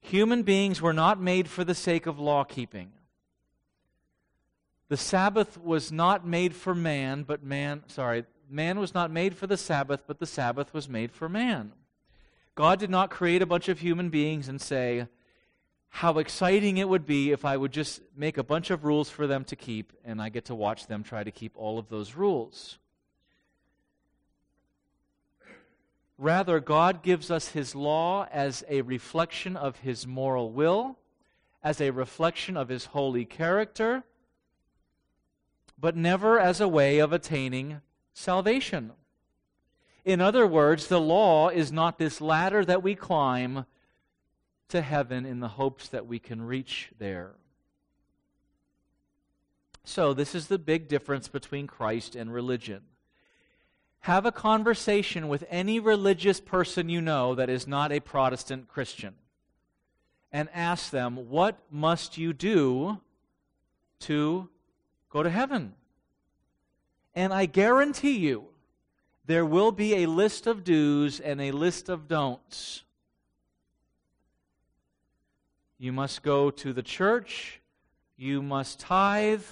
Human 0.10 0.44
beings 0.44 0.82
were 0.82 0.94
not 0.94 1.20
made 1.20 1.48
for 1.48 1.64
the 1.64 1.74
sake 1.74 2.06
of 2.06 2.20
law 2.20 2.44
keeping. 2.44 2.92
The 4.88 4.98
Sabbath 4.98 5.58
was 5.58 5.92
not 5.92 6.28
made 6.28 6.54
for 6.56 6.76
man, 6.76 7.24
but 7.24 7.44
man, 7.44 7.84
sorry, 7.88 8.26
man 8.48 8.80
was 8.80 8.94
not 8.94 9.10
made 9.10 9.36
for 9.36 9.48
the 9.48 9.58
Sabbath, 9.58 10.04
but 10.06 10.20
the 10.20 10.28
Sabbath 10.28 10.74
was 10.76 10.88
made 10.88 11.12
for 11.12 11.28
man. 11.28 11.72
God 12.54 12.80
did 12.80 12.92
not 12.92 13.10
create 13.10 13.42
a 13.42 13.48
bunch 13.48 13.68
of 13.68 13.80
human 13.80 14.10
beings 14.10 14.48
and 14.48 14.62
say, 14.62 15.08
how 15.90 16.20
exciting 16.20 16.78
it 16.78 16.88
would 16.88 17.08
be 17.08 17.32
if 17.32 17.44
I 17.44 17.58
would 17.58 17.72
just 17.72 18.02
make 18.16 18.38
a 18.38 18.44
bunch 18.44 18.70
of 18.70 18.86
rules 18.86 19.10
for 19.10 19.26
them 19.26 19.44
to 19.46 19.56
keep 19.56 19.92
and 20.04 20.22
I 20.22 20.30
get 20.30 20.46
to 20.46 20.56
watch 20.56 20.86
them 20.86 21.04
try 21.04 21.24
to 21.24 21.32
keep 21.32 21.54
all 21.56 21.80
of 21.80 21.90
those 21.90 22.14
rules. 22.14 22.78
Rather, 26.18 26.60
God 26.60 27.04
gives 27.04 27.30
us 27.30 27.50
His 27.50 27.76
law 27.76 28.28
as 28.32 28.64
a 28.70 28.82
reflection 28.82 29.58
of 29.58 29.80
His 29.80 30.08
moral 30.08 30.52
will, 30.52 30.98
as 31.62 31.82
a 31.82 31.92
reflection 31.92 32.56
of 32.56 32.70
His 32.70 32.86
holy 32.86 33.26
character, 33.26 34.04
but 35.78 35.96
never 35.96 36.40
as 36.40 36.62
a 36.62 36.68
way 36.68 37.00
of 37.00 37.12
attaining 37.12 37.82
salvation. 38.14 38.94
In 40.06 40.22
other 40.22 40.48
words, 40.48 40.88
the 40.88 41.02
law 41.02 41.50
is 41.50 41.72
not 41.72 41.98
this 41.98 42.22
ladder 42.22 42.64
that 42.64 42.84
we 42.84 42.96
climb 42.96 43.66
to 44.70 44.82
heaven 44.82 45.26
in 45.26 45.40
the 45.40 45.50
hopes 45.50 45.90
that 45.90 46.08
we 46.08 46.20
can 46.20 46.42
reach 46.42 46.92
there. 46.98 47.34
So, 49.84 50.14
this 50.14 50.34
is 50.34 50.48
the 50.48 50.58
big 50.58 50.88
difference 50.88 51.28
between 51.28 51.68
Christ 51.68 52.16
and 52.16 52.34
religion. 52.34 52.82
Have 54.06 54.28
a 54.28 54.32
conversation 54.32 55.30
with 55.30 55.46
any 55.50 55.80
religious 55.80 56.40
person 56.40 56.90
you 56.90 57.02
know 57.02 57.34
that 57.34 57.50
is 57.50 57.66
not 57.66 57.92
a 57.92 58.00
Protestant 58.00 58.68
Christian 58.68 59.16
and 60.32 60.48
ask 60.54 60.92
them, 60.92 61.28
What 61.32 61.58
must 61.72 62.16
you 62.16 62.32
do 62.32 63.02
to 64.02 64.48
go 65.10 65.24
to 65.24 65.30
heaven? 65.32 65.74
And 67.16 67.34
I 67.34 67.48
guarantee 67.48 68.20
you, 68.20 68.46
there 69.26 69.44
will 69.44 69.72
be 69.72 69.96
a 69.96 70.06
list 70.06 70.46
of 70.46 70.64
do's 70.64 71.20
and 71.20 71.42
a 71.42 71.50
list 71.50 71.90
of 71.90 72.08
don'ts. 72.08 72.84
You 75.80 75.92
must 75.92 76.22
go 76.22 76.52
to 76.52 76.74
the 76.74 76.84
church. 76.84 77.60
You 78.18 78.44
must 78.44 78.80
tithe. 78.80 79.46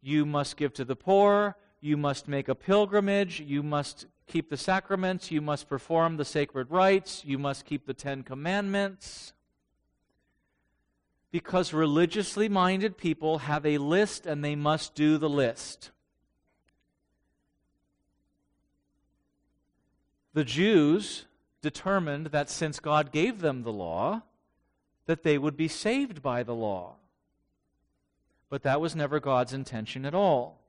You 0.00 0.24
must 0.24 0.56
give 0.56 0.72
to 0.72 0.86
the 0.86 0.96
poor. 0.96 1.58
You 1.84 1.96
must 1.96 2.28
make 2.28 2.48
a 2.48 2.54
pilgrimage. 2.54 3.40
You 3.40 3.64
must 3.64 4.06
keep 4.28 4.48
the 4.48 4.56
sacraments. 4.56 5.32
You 5.32 5.40
must 5.40 5.68
perform 5.68 6.16
the 6.16 6.24
sacred 6.24 6.70
rites. 6.70 7.24
You 7.24 7.38
must 7.38 7.66
keep 7.66 7.86
the 7.86 7.92
Ten 7.92 8.22
Commandments. 8.22 9.32
Because 11.32 11.72
religiously 11.72 12.48
minded 12.48 12.96
people 12.96 13.38
have 13.38 13.66
a 13.66 13.78
list 13.78 14.26
and 14.26 14.44
they 14.44 14.54
must 14.54 14.94
do 14.94 15.18
the 15.18 15.28
list. 15.28 15.90
The 20.34 20.44
Jews 20.44 21.26
determined 21.62 22.26
that 22.26 22.48
since 22.48 22.78
God 22.78 23.10
gave 23.10 23.40
them 23.40 23.64
the 23.64 23.72
law, 23.72 24.22
that 25.06 25.24
they 25.24 25.36
would 25.36 25.56
be 25.56 25.68
saved 25.68 26.22
by 26.22 26.44
the 26.44 26.54
law. 26.54 26.94
But 28.48 28.62
that 28.62 28.80
was 28.80 28.94
never 28.94 29.18
God's 29.18 29.52
intention 29.52 30.06
at 30.06 30.14
all. 30.14 30.61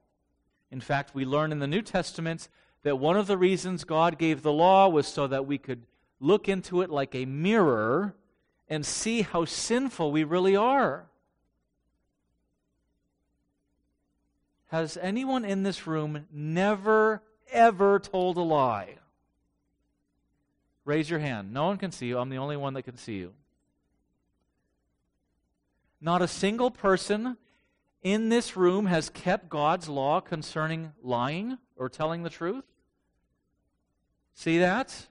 In 0.73 0.81
fact, 0.81 1.13
we 1.13 1.23
learn 1.23 1.51
in 1.51 1.59
the 1.59 1.67
New 1.67 1.83
Testament 1.83 2.49
that 2.81 2.97
one 2.97 3.15
of 3.15 3.27
the 3.27 3.37
reasons 3.37 3.83
God 3.83 4.17
gave 4.17 4.41
the 4.41 4.51
law 4.51 4.89
was 4.89 5.05
so 5.05 5.27
that 5.27 5.45
we 5.45 5.59
could 5.59 5.85
look 6.19 6.49
into 6.49 6.81
it 6.81 6.89
like 6.89 7.13
a 7.13 7.25
mirror 7.25 8.15
and 8.67 8.83
see 8.83 9.21
how 9.21 9.45
sinful 9.45 10.11
we 10.11 10.23
really 10.23 10.55
are. 10.55 11.05
Has 14.69 14.97
anyone 14.97 15.45
in 15.45 15.61
this 15.61 15.85
room 15.85 16.25
never, 16.33 17.21
ever 17.51 17.99
told 17.99 18.37
a 18.37 18.41
lie? 18.41 18.95
Raise 20.85 21.07
your 21.07 21.19
hand. 21.19 21.53
No 21.53 21.67
one 21.67 21.77
can 21.77 21.91
see 21.91 22.07
you. 22.07 22.17
I'm 22.17 22.29
the 22.29 22.37
only 22.37 22.57
one 22.57 22.73
that 22.73 22.81
can 22.81 22.97
see 22.97 23.17
you. 23.17 23.33
Not 26.01 26.23
a 26.23 26.27
single 26.27 26.71
person 26.71 27.37
in 28.03 28.29
this 28.29 28.55
room 28.55 28.85
has 28.85 29.09
kept 29.09 29.49
God's 29.49 29.89
law 29.89 30.19
concerning 30.19 30.91
lying 31.01 31.57
or 31.75 31.89
telling 31.89 32.23
the 32.23 32.29
truth. 32.29 32.65
See 34.33 34.59
that? 34.59 35.07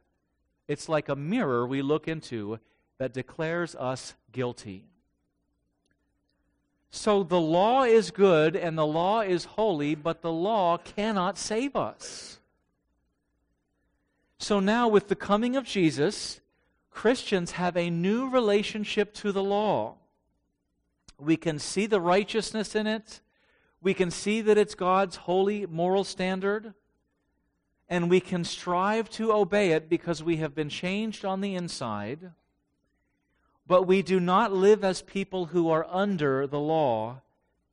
It's 0.68 0.88
like 0.88 1.09
a 1.09 1.16
mirror 1.16 1.66
we 1.66 1.83
look 1.83 2.07
into 2.07 2.61
that 2.98 3.12
declares 3.12 3.74
us 3.74 4.14
guilty. 4.31 4.85
So 6.90 7.22
the 7.22 7.40
law 7.40 7.85
is 7.85 8.11
good 8.11 8.55
and 8.55 8.76
the 8.76 8.87
law 8.87 9.22
is 9.22 9.44
holy, 9.46 9.94
but 9.94 10.20
the 10.20 10.33
law 10.33 10.76
cannot 10.76 11.38
save 11.38 11.74
us. 11.74 12.38
So 14.38 14.61
now, 14.61 14.88
with 14.88 15.09
the 15.09 15.16
coming 15.16 15.57
of 15.57 15.64
Jesus, 15.64 16.40
Christians 16.90 17.52
have 17.52 17.76
a 17.76 17.90
new 17.90 18.28
relationship 18.28 19.14
to 19.14 19.33
the 19.33 19.42
law. 19.42 19.96
We 21.22 21.37
can 21.37 21.58
see 21.58 21.87
the 21.87 22.00
righteousness 22.00 22.74
in 22.74 22.87
it. 22.87 23.20
We 23.80 23.94
can 23.94 24.11
see 24.11 24.40
that 24.40 24.58
it's 24.58 24.74
God's 24.74 25.16
holy 25.16 25.66
moral 25.66 26.04
standard. 26.04 26.74
And 27.88 28.11
we 28.11 28.20
can 28.20 28.42
strive 28.44 29.08
to 29.11 29.32
obey 29.32 29.70
it 29.72 29.88
because 29.88 30.22
we 30.22 30.38
have 30.38 30.54
been 30.54 30.68
changed 30.68 31.24
on 31.24 31.40
the 31.40 31.54
inside. 31.54 32.32
But 33.66 33.87
we 33.87 34.02
do 34.02 34.18
not 34.18 34.52
live 34.52 34.82
as 34.82 35.02
people 35.02 35.46
who 35.46 35.70
are 35.70 35.87
under 35.88 36.46
the 36.46 36.58
law 36.58 37.20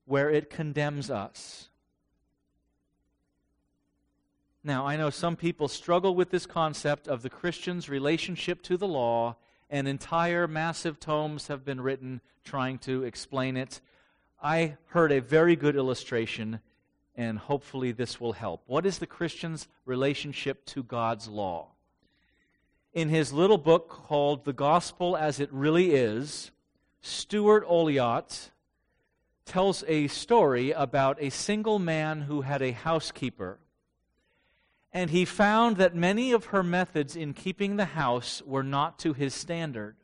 where 0.06 0.30
it 0.30 0.50
condemns 0.50 1.10
us. 1.10 1.70
Now, 4.64 4.86
I 4.86 4.96
know 4.98 5.10
some 5.10 5.36
people 5.36 5.68
struggle 5.68 6.14
with 6.14 6.30
this 6.30 6.46
concept 6.46 7.08
of 7.08 7.24
the 7.24 7.30
Christian's 7.30 7.90
relationship 7.90 8.62
to 8.64 8.78
the 8.78 8.88
law 8.88 9.38
and 9.70 9.88
entire 9.88 10.48
massive 10.48 11.00
tomes 11.00 11.48
have 11.48 11.64
been 11.64 11.82
written 11.82 12.22
trying 12.44 12.78
to 12.80 13.04
explain 13.04 13.56
it. 13.56 13.82
I 14.42 14.78
heard 14.88 15.12
a 15.12 15.22
very 15.22 15.56
good 15.56 15.76
illustration, 15.76 16.62
and 17.16 17.38
hopefully 17.38 17.92
this 17.92 18.20
will 18.20 18.34
help. 18.34 18.64
What 18.66 18.86
is 18.86 18.98
the 19.00 19.08
Christian's 19.08 19.68
relationship 19.86 20.66
to 20.68 20.84
God's 20.84 21.28
law? 21.28 21.68
In 22.94 23.10
his 23.10 23.32
little 23.32 23.58
book 23.58 23.90
called 23.90 24.46
The 24.46 24.54
Gospel 24.54 25.16
as 25.16 25.40
It 25.40 25.50
Really 25.52 25.94
Is, 25.94 26.52
Stuart 27.02 27.66
Olyott 27.68 28.50
tells 29.46 29.84
a 29.88 30.08
story 30.08 30.72
about 30.72 31.22
a 31.22 31.30
single 31.30 31.80
man 31.80 32.22
who 32.22 32.42
had 32.42 32.62
a 32.62 32.72
housekeeper 32.72 33.60
and 34.92 35.12
he 35.12 35.26
found 35.26 35.78
that 35.78 35.96
many 35.96 36.32
of 36.32 36.46
her 36.46 36.64
methods 36.64 37.16
in 37.16 37.34
keeping 37.34 37.76
the 37.76 37.86
house 37.86 38.42
were 38.46 38.64
not 38.64 38.98
to 39.00 39.14
his 39.14 39.34
standard. 39.34 39.96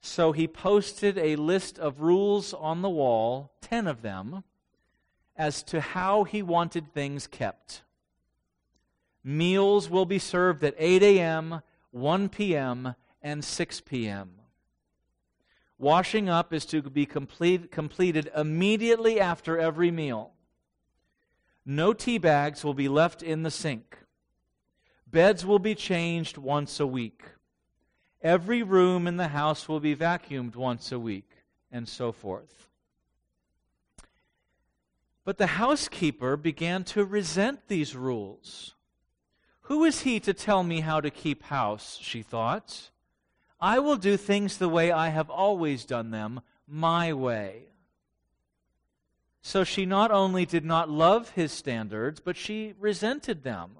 So 0.00 0.32
he 0.32 0.48
posted 0.48 1.16
a 1.16 1.36
list 1.36 1.78
of 1.78 2.00
rules 2.00 2.52
on 2.52 2.82
the 2.82 2.90
wall, 2.90 3.52
ten 3.60 3.86
of 3.86 4.02
them, 4.02 4.42
as 5.36 5.62
to 5.64 5.80
how 5.80 6.24
he 6.24 6.42
wanted 6.42 6.92
things 6.92 7.26
kept. 7.28 7.82
Meals 9.22 9.88
will 9.88 10.06
be 10.06 10.18
served 10.18 10.64
at 10.64 10.74
8 10.76 11.02
a.m., 11.02 11.62
1 11.92 12.28
p.m., 12.30 12.96
and 13.22 13.44
6 13.44 13.80
p.m. 13.82 14.32
Washing 15.78 16.28
up 16.28 16.52
is 16.52 16.66
to 16.66 16.82
be 16.82 17.06
complete, 17.06 17.70
completed 17.70 18.30
immediately 18.36 19.20
after 19.20 19.58
every 19.58 19.92
meal. 19.92 20.32
No 21.64 21.92
tea 21.92 22.18
bags 22.18 22.64
will 22.64 22.74
be 22.74 22.88
left 22.88 23.22
in 23.22 23.42
the 23.42 23.50
sink. 23.50 23.98
Beds 25.06 25.44
will 25.44 25.58
be 25.58 25.74
changed 25.74 26.38
once 26.38 26.80
a 26.80 26.86
week. 26.86 27.22
Every 28.22 28.62
room 28.62 29.06
in 29.06 29.16
the 29.16 29.28
house 29.28 29.68
will 29.68 29.80
be 29.80 29.94
vacuumed 29.94 30.56
once 30.56 30.90
a 30.90 30.98
week, 30.98 31.30
and 31.70 31.88
so 31.88 32.12
forth. 32.12 32.68
But 35.24 35.38
the 35.38 35.48
housekeeper 35.48 36.36
began 36.36 36.82
to 36.84 37.04
resent 37.04 37.68
these 37.68 37.94
rules. 37.94 38.74
Who 39.62 39.84
is 39.84 40.00
he 40.00 40.18
to 40.20 40.34
tell 40.34 40.62
me 40.64 40.80
how 40.80 41.00
to 41.00 41.10
keep 41.10 41.44
house? 41.44 41.98
she 42.00 42.22
thought. 42.22 42.90
I 43.60 43.78
will 43.78 43.96
do 43.96 44.16
things 44.16 44.56
the 44.58 44.68
way 44.68 44.90
I 44.90 45.10
have 45.10 45.30
always 45.30 45.84
done 45.84 46.10
them, 46.10 46.40
my 46.66 47.12
way. 47.12 47.71
So 49.52 49.64
she 49.64 49.84
not 49.84 50.10
only 50.10 50.46
did 50.46 50.64
not 50.64 50.88
love 50.88 51.32
his 51.32 51.52
standards, 51.52 52.20
but 52.20 52.38
she 52.38 52.72
resented 52.80 53.42
them. 53.42 53.72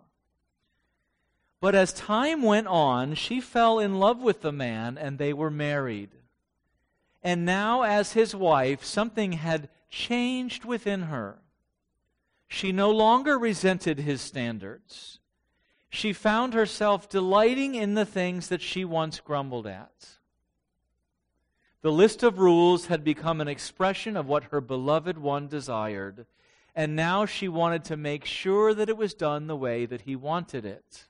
But 1.61 1.75
as 1.75 1.95
time 1.95 2.43
went 2.43 2.67
on, 2.67 3.15
she 3.15 3.41
fell 3.41 3.79
in 3.79 3.99
love 3.99 4.21
with 4.21 4.43
the 4.43 4.53
man, 4.53 4.99
and 4.99 5.17
they 5.17 5.33
were 5.33 5.51
married. 5.51 6.11
And 7.23 7.47
now, 7.47 7.85
as 7.85 8.13
his 8.13 8.35
wife, 8.35 8.85
something 8.85 9.33
had 9.33 9.71
changed 9.89 10.67
within 10.67 11.05
her. 11.05 11.39
She 12.49 12.71
no 12.71 12.91
longer 12.91 13.39
resented 13.39 13.99
his 13.99 14.21
standards. 14.21 15.21
She 15.89 16.13
found 16.13 16.53
herself 16.53 17.09
delighting 17.09 17.77
in 17.77 17.95
the 17.95 18.05
things 18.05 18.49
that 18.49 18.61
she 18.61 18.85
once 18.85 19.21
grumbled 19.21 19.67
at. 19.67 20.19
The 21.83 21.93
list 21.93 22.23
of 22.23 22.39
rules 22.39 22.87
had 22.87 23.03
become 23.03 23.41
an 23.41 23.49
expression 23.49 24.17
of 24.17 24.29
what 24.29 24.45
her 24.45 24.61
beloved 24.61 25.19
one 25.19 25.49
desired, 25.49 26.27
and 26.77 26.95
now 26.95 27.27
she 27.27 27.49
wanted 27.49 27.85
to 27.87 27.97
make 27.97 28.25
sure 28.25 28.73
that 28.73 28.89
it 28.89 28.97
was 28.97 29.15
done 29.15 29.49
the 29.49 29.57
way 29.57 29.85
that 29.87 30.03
he 30.03 30.15
wanted 30.15 30.65
it. 30.65 31.09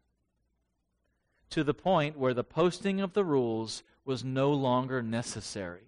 To 1.50 1.62
the 1.62 1.74
point 1.74 2.18
where 2.18 2.32
the 2.32 2.42
posting 2.42 3.02
of 3.02 3.12
the 3.12 3.24
rules 3.24 3.82
was 4.06 4.24
no 4.24 4.50
longer 4.50 5.02
necessary. 5.02 5.84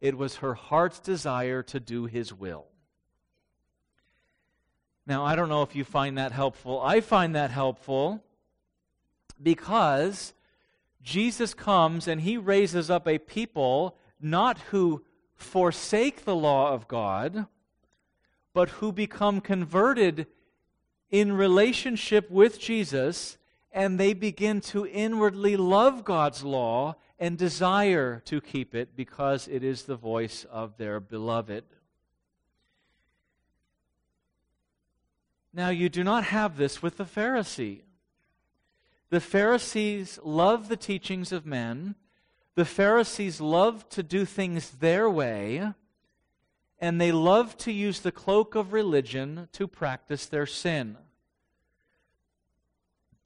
It 0.00 0.16
was 0.16 0.36
her 0.36 0.54
heart's 0.54 1.00
desire 1.00 1.64
to 1.64 1.80
do 1.80 2.06
his 2.06 2.32
will. 2.32 2.66
Now, 5.04 5.24
I 5.24 5.34
don't 5.34 5.48
know 5.48 5.62
if 5.62 5.74
you 5.74 5.84
find 5.84 6.16
that 6.16 6.30
helpful. 6.30 6.80
I 6.80 7.00
find 7.00 7.34
that 7.34 7.50
helpful 7.50 8.22
because 9.42 10.32
Jesus 11.06 11.54
comes 11.54 12.08
and 12.08 12.22
he 12.22 12.36
raises 12.36 12.90
up 12.90 13.06
a 13.06 13.18
people 13.18 13.96
not 14.20 14.58
who 14.70 15.04
forsake 15.36 16.24
the 16.24 16.34
law 16.34 16.72
of 16.72 16.88
God, 16.88 17.46
but 18.52 18.70
who 18.70 18.90
become 18.90 19.40
converted 19.40 20.26
in 21.08 21.32
relationship 21.32 22.28
with 22.28 22.58
Jesus 22.58 23.38
and 23.70 24.00
they 24.00 24.14
begin 24.14 24.60
to 24.60 24.84
inwardly 24.84 25.56
love 25.56 26.04
God's 26.04 26.42
law 26.42 26.96
and 27.20 27.38
desire 27.38 28.20
to 28.24 28.40
keep 28.40 28.74
it 28.74 28.96
because 28.96 29.46
it 29.46 29.62
is 29.62 29.84
the 29.84 29.94
voice 29.94 30.44
of 30.50 30.76
their 30.76 30.98
beloved. 30.98 31.62
Now, 35.52 35.68
you 35.68 35.88
do 35.88 36.02
not 36.02 36.24
have 36.24 36.56
this 36.56 36.82
with 36.82 36.96
the 36.96 37.04
Pharisee. 37.04 37.82
The 39.10 39.20
Pharisees 39.20 40.18
love 40.22 40.68
the 40.68 40.76
teachings 40.76 41.32
of 41.32 41.46
men. 41.46 41.94
The 42.54 42.64
Pharisees 42.64 43.40
love 43.40 43.88
to 43.90 44.02
do 44.02 44.24
things 44.24 44.70
their 44.70 45.08
way. 45.08 45.72
And 46.78 47.00
they 47.00 47.12
love 47.12 47.56
to 47.58 47.72
use 47.72 48.00
the 48.00 48.12
cloak 48.12 48.54
of 48.54 48.72
religion 48.72 49.48
to 49.52 49.66
practice 49.66 50.26
their 50.26 50.46
sin. 50.46 50.96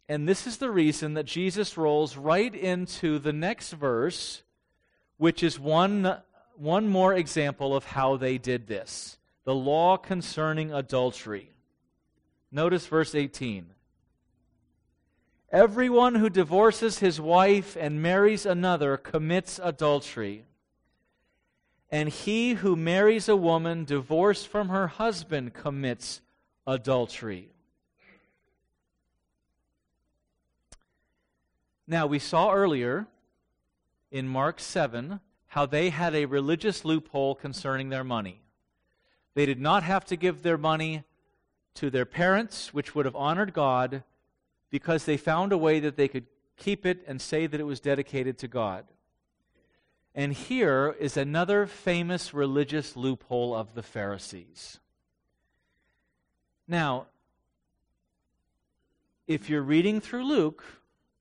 And 0.08 0.28
this 0.28 0.46
is 0.46 0.58
the 0.58 0.70
reason 0.70 1.14
that 1.14 1.24
Jesus 1.24 1.76
rolls 1.76 2.16
right 2.16 2.52
into 2.54 3.18
the 3.18 3.32
next 3.32 3.72
verse, 3.72 4.42
which 5.18 5.42
is 5.42 5.58
one, 5.58 6.16
one 6.56 6.88
more 6.88 7.14
example 7.14 7.76
of 7.76 7.84
how 7.84 8.16
they 8.16 8.36
did 8.36 8.66
this 8.66 9.18
the 9.44 9.54
law 9.54 9.96
concerning 9.96 10.72
adultery. 10.72 11.50
Notice 12.52 12.86
verse 12.86 13.14
18. 13.14 13.66
Everyone 15.52 16.14
who 16.14 16.30
divorces 16.30 17.00
his 17.00 17.20
wife 17.20 17.76
and 17.76 18.00
marries 18.00 18.46
another 18.46 18.96
commits 18.96 19.58
adultery. 19.60 20.44
And 21.90 22.08
he 22.08 22.54
who 22.54 22.76
marries 22.76 23.28
a 23.28 23.34
woman 23.34 23.84
divorced 23.84 24.46
from 24.46 24.68
her 24.68 24.86
husband 24.86 25.52
commits 25.52 26.20
adultery. 26.68 27.48
Now, 31.88 32.06
we 32.06 32.20
saw 32.20 32.52
earlier 32.52 33.08
in 34.12 34.28
Mark 34.28 34.60
7 34.60 35.18
how 35.48 35.66
they 35.66 35.90
had 35.90 36.14
a 36.14 36.26
religious 36.26 36.84
loophole 36.84 37.34
concerning 37.34 37.88
their 37.88 38.04
money. 38.04 38.40
They 39.34 39.46
did 39.46 39.60
not 39.60 39.82
have 39.82 40.04
to 40.04 40.16
give 40.16 40.42
their 40.42 40.58
money 40.58 41.02
to 41.74 41.90
their 41.90 42.04
parents, 42.04 42.72
which 42.72 42.94
would 42.94 43.04
have 43.04 43.16
honored 43.16 43.52
God, 43.52 44.04
because 44.70 45.04
they 45.04 45.16
found 45.16 45.52
a 45.52 45.58
way 45.58 45.80
that 45.80 45.96
they 45.96 46.08
could 46.08 46.26
keep 46.56 46.86
it 46.86 47.02
and 47.06 47.20
say 47.20 47.46
that 47.46 47.60
it 47.60 47.64
was 47.64 47.80
dedicated 47.80 48.38
to 48.38 48.48
God. 48.48 48.84
And 50.14 50.32
here 50.32 50.96
is 50.98 51.16
another 51.16 51.66
famous 51.66 52.34
religious 52.34 52.96
loophole 52.96 53.54
of 53.54 53.74
the 53.74 53.82
Pharisees. 53.82 54.80
Now, 56.66 57.06
if 59.26 59.48
you're 59.48 59.62
reading 59.62 60.00
through 60.00 60.24
Luke, 60.24 60.64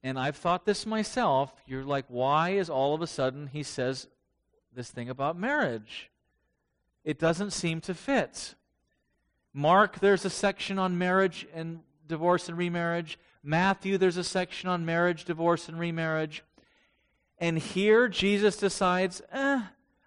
and 0.01 0.17
I've 0.17 0.35
thought 0.35 0.65
this 0.65 0.85
myself, 0.85 1.53
you're 1.67 1.83
like, 1.83 2.05
why 2.07 2.51
is 2.51 2.69
all 2.69 2.95
of 2.95 3.01
a 3.01 3.07
sudden 3.07 3.47
he 3.47 3.63
says 3.63 4.07
this 4.73 4.89
thing 4.89 5.09
about 5.09 5.38
marriage? 5.38 6.09
It 7.03 7.19
doesn't 7.19 7.51
seem 7.51 7.81
to 7.81 7.93
fit. 7.93 8.55
Mark, 9.53 9.99
there's 9.99 10.25
a 10.25 10.29
section 10.29 10.79
on 10.79 10.97
marriage 10.97 11.47
and 11.53 11.79
divorce 12.07 12.49
and 12.49 12.57
remarriage. 12.57 13.19
Matthew, 13.43 13.97
there's 13.97 14.17
a 14.17 14.23
section 14.23 14.69
on 14.69 14.86
marriage, 14.86 15.25
divorce, 15.25 15.69
and 15.69 15.80
remarriage. 15.80 16.43
And 17.38 17.58
here, 17.58 18.08
Jesus 18.08 18.58
decides, 18.58 19.21
eh, 19.32 19.62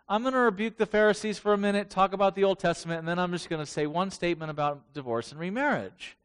I'm 0.09 0.23
going 0.23 0.35
to 0.35 0.40
rebuke 0.40 0.77
the 0.77 0.85
Pharisees 0.85 1.38
for 1.38 1.55
a 1.55 1.59
minute, 1.59 1.88
talk 1.88 2.12
about 2.12 2.35
the 2.35 2.45
Old 2.45 2.59
Testament, 2.59 2.99
and 2.99 3.09
then 3.09 3.18
I'm 3.18 3.33
just 3.33 3.49
going 3.49 3.64
to 3.64 3.71
say 3.71 3.87
one 3.87 4.11
statement 4.11 4.51
about 4.51 4.92
divorce 4.92 5.33
and 5.33 5.40
remarriage. 5.40 6.18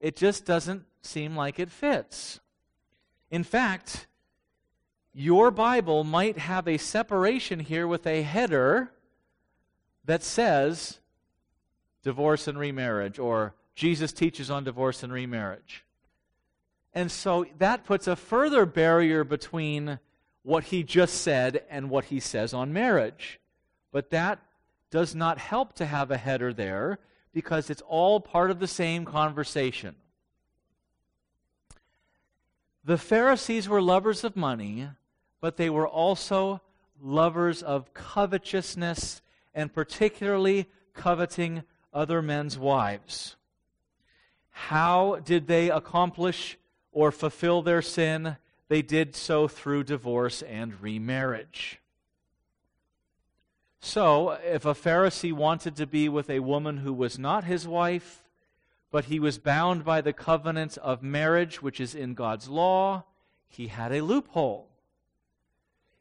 It 0.00 0.16
just 0.16 0.44
doesn't 0.44 0.84
seem 1.00 1.34
like 1.34 1.58
it 1.58 1.70
fits. 1.70 2.40
In 3.30 3.42
fact, 3.42 4.06
your 5.14 5.50
Bible 5.50 6.04
might 6.04 6.36
have 6.36 6.68
a 6.68 6.76
separation 6.76 7.60
here 7.60 7.86
with 7.86 8.06
a 8.06 8.20
header 8.20 8.92
that 10.04 10.22
says 10.22 10.98
divorce 12.02 12.46
and 12.46 12.58
remarriage, 12.58 13.18
or 13.18 13.54
Jesus 13.74 14.12
teaches 14.12 14.50
on 14.50 14.64
divorce 14.64 15.02
and 15.02 15.10
remarriage. 15.10 15.85
And 16.96 17.12
so 17.12 17.44
that 17.58 17.84
puts 17.84 18.06
a 18.06 18.16
further 18.16 18.64
barrier 18.64 19.22
between 19.22 19.98
what 20.42 20.64
he 20.64 20.82
just 20.82 21.20
said 21.20 21.62
and 21.68 21.90
what 21.90 22.06
he 22.06 22.20
says 22.20 22.54
on 22.54 22.72
marriage. 22.72 23.38
But 23.92 24.08
that 24.10 24.38
does 24.90 25.14
not 25.14 25.36
help 25.36 25.74
to 25.74 25.84
have 25.84 26.10
a 26.10 26.16
header 26.16 26.54
there 26.54 26.98
because 27.34 27.68
it's 27.68 27.82
all 27.86 28.18
part 28.18 28.50
of 28.50 28.60
the 28.60 28.66
same 28.66 29.04
conversation. 29.04 29.94
The 32.82 32.96
Pharisees 32.96 33.68
were 33.68 33.82
lovers 33.82 34.24
of 34.24 34.34
money, 34.34 34.88
but 35.42 35.58
they 35.58 35.68
were 35.68 35.86
also 35.86 36.62
lovers 36.98 37.62
of 37.62 37.92
covetousness 37.92 39.20
and 39.54 39.70
particularly 39.70 40.66
coveting 40.94 41.62
other 41.92 42.22
men's 42.22 42.56
wives. 42.56 43.36
How 44.48 45.16
did 45.22 45.46
they 45.46 45.68
accomplish 45.68 46.56
or 46.96 47.12
fulfill 47.12 47.60
their 47.60 47.82
sin? 47.82 48.38
They 48.68 48.80
did 48.80 49.14
so 49.14 49.48
through 49.48 49.84
divorce 49.84 50.40
and 50.40 50.80
remarriage. 50.80 51.78
So, 53.80 54.30
if 54.42 54.64
a 54.64 54.72
Pharisee 54.72 55.32
wanted 55.32 55.76
to 55.76 55.86
be 55.86 56.08
with 56.08 56.30
a 56.30 56.40
woman 56.40 56.78
who 56.78 56.94
was 56.94 57.18
not 57.18 57.44
his 57.44 57.68
wife, 57.68 58.24
but 58.90 59.04
he 59.04 59.20
was 59.20 59.36
bound 59.36 59.84
by 59.84 60.00
the 60.00 60.14
covenant 60.14 60.78
of 60.78 61.02
marriage, 61.02 61.60
which 61.60 61.80
is 61.80 61.94
in 61.94 62.14
God's 62.14 62.48
law, 62.48 63.04
he 63.46 63.66
had 63.66 63.92
a 63.92 64.00
loophole. 64.00 64.70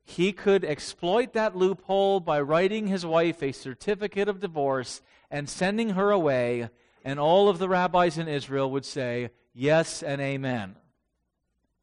He 0.06 0.32
could 0.32 0.64
exploit 0.64 1.34
that 1.34 1.58
loophole 1.58 2.22
by 2.22 2.40
writing 2.40 2.88
his 2.88 3.06
wife 3.06 3.44
a 3.44 3.52
certificate 3.52 4.30
of 4.30 4.40
divorce 4.40 5.02
and 5.30 5.50
sending 5.50 5.90
her 5.90 6.10
away, 6.10 6.70
and 7.04 7.20
all 7.20 7.50
of 7.50 7.60
the 7.60 7.68
rabbis 7.68 8.18
in 8.18 8.30
Israel 8.30 8.72
would 8.72 8.86
say, 8.86 9.32
Yes 9.54 10.02
and 10.02 10.22
amen. 10.22 10.76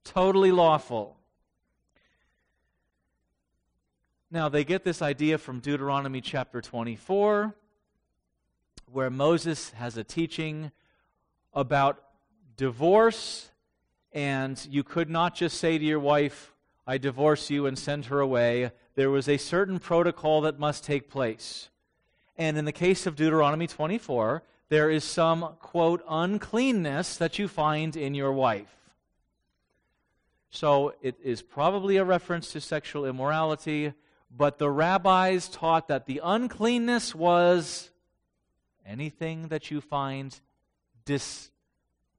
Totally 0.05 0.50
lawful. 0.50 1.16
Now, 4.30 4.48
they 4.48 4.64
get 4.64 4.82
this 4.82 5.03
idea 5.03 5.38
from 5.38 5.61
Deuteronomy 5.61 6.20
chapter 6.20 6.61
24, 6.61 7.55
where 8.90 9.11
Moses 9.11 9.70
has 9.72 9.96
a 9.96 10.05
teaching 10.05 10.70
about 11.53 12.03
divorce 12.57 13.50
and 14.12 14.66
you 14.70 14.82
could 14.82 15.09
not 15.09 15.34
just 15.34 15.59
say 15.59 15.78
to 15.78 15.84
your 15.84 16.00
wife, 16.00 16.53
I 16.86 16.98
divorce 16.98 17.48
you 17.48 17.66
and 17.66 17.78
send 17.78 18.07
her 18.07 18.20
away. 18.20 18.72
There 18.94 19.11
was 19.11 19.28
a 19.28 19.38
certain 19.38 19.78
protocol 19.78 20.42
that 20.42 20.59
must 20.59 20.84
take 20.84 21.09
place. 21.09 21.70
And 22.36 22.59
in 22.59 22.64
the 22.64 22.72
case 22.72 23.07
of 23.07 23.16
Deuteronomy 23.16 23.66
24, 23.66 24.42
there 24.68 24.90
is 24.90 25.05
some, 25.05 25.57
quote, 25.61 26.03
uncleanness 26.09 27.16
that 27.16 27.38
you 27.38 27.48
find 27.48 27.96
in 27.96 28.14
your 28.14 28.32
wife. 28.32 28.82
So 30.55 30.92
it 31.00 31.16
is 31.24 31.40
probably 31.40 31.96
a 31.96 32.05
reference 32.05 32.53
to 32.53 32.61
sexual 32.61 33.07
immorality, 33.07 33.94
but 34.30 34.59
the 34.59 34.70
rabbis 34.70 35.48
taught 35.48 35.88
that 35.88 36.05
the 36.05 36.20
uncleanness 36.22 37.14
was 37.14 37.90
anything 38.86 39.48
that 39.48 39.70
you 39.70 39.80
find 39.80 40.38
dis, 41.07 41.50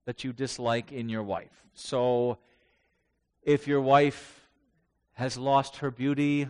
that 0.06 0.24
you 0.24 0.34
dislike 0.34 0.92
in 0.92 1.10
your 1.10 1.22
wife. 1.22 1.64
So 1.76 2.40
if 3.44 3.68
your 3.68 3.82
wife 3.82 4.50
has 5.14 5.38
lost 5.38 5.78
her 5.78 5.92
beauty, 5.92 6.48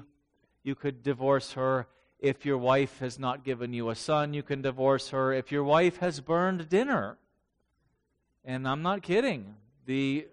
you 0.64 0.76
could 0.76 1.04
divorce 1.04 1.52
her. 1.52 1.88
If 2.18 2.46
your 2.46 2.58
wife 2.58 3.00
has 3.00 3.20
not 3.20 3.44
given 3.44 3.74
you 3.74 3.90
a 3.90 3.96
son, 3.96 4.34
you 4.34 4.42
can 4.42 4.62
divorce 4.62 5.10
her. 5.10 5.34
If 5.34 5.52
your 5.52 5.66
wife 5.66 5.98
has 5.98 6.22
burned 6.22 6.70
dinner, 6.70 7.18
and 8.46 8.66
I'm 8.66 8.82
not 8.82 9.02
kidding, 9.02 9.56
the 9.86 10.28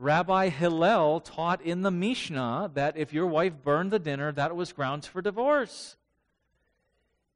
Rabbi 0.00 0.48
Hillel 0.48 1.20
taught 1.20 1.60
in 1.60 1.82
the 1.82 1.90
Mishnah 1.90 2.70
that 2.72 2.96
if 2.96 3.12
your 3.12 3.26
wife 3.26 3.52
burned 3.62 3.90
the 3.90 3.98
dinner, 3.98 4.32
that 4.32 4.56
was 4.56 4.72
grounds 4.72 5.06
for 5.06 5.20
divorce. 5.20 5.96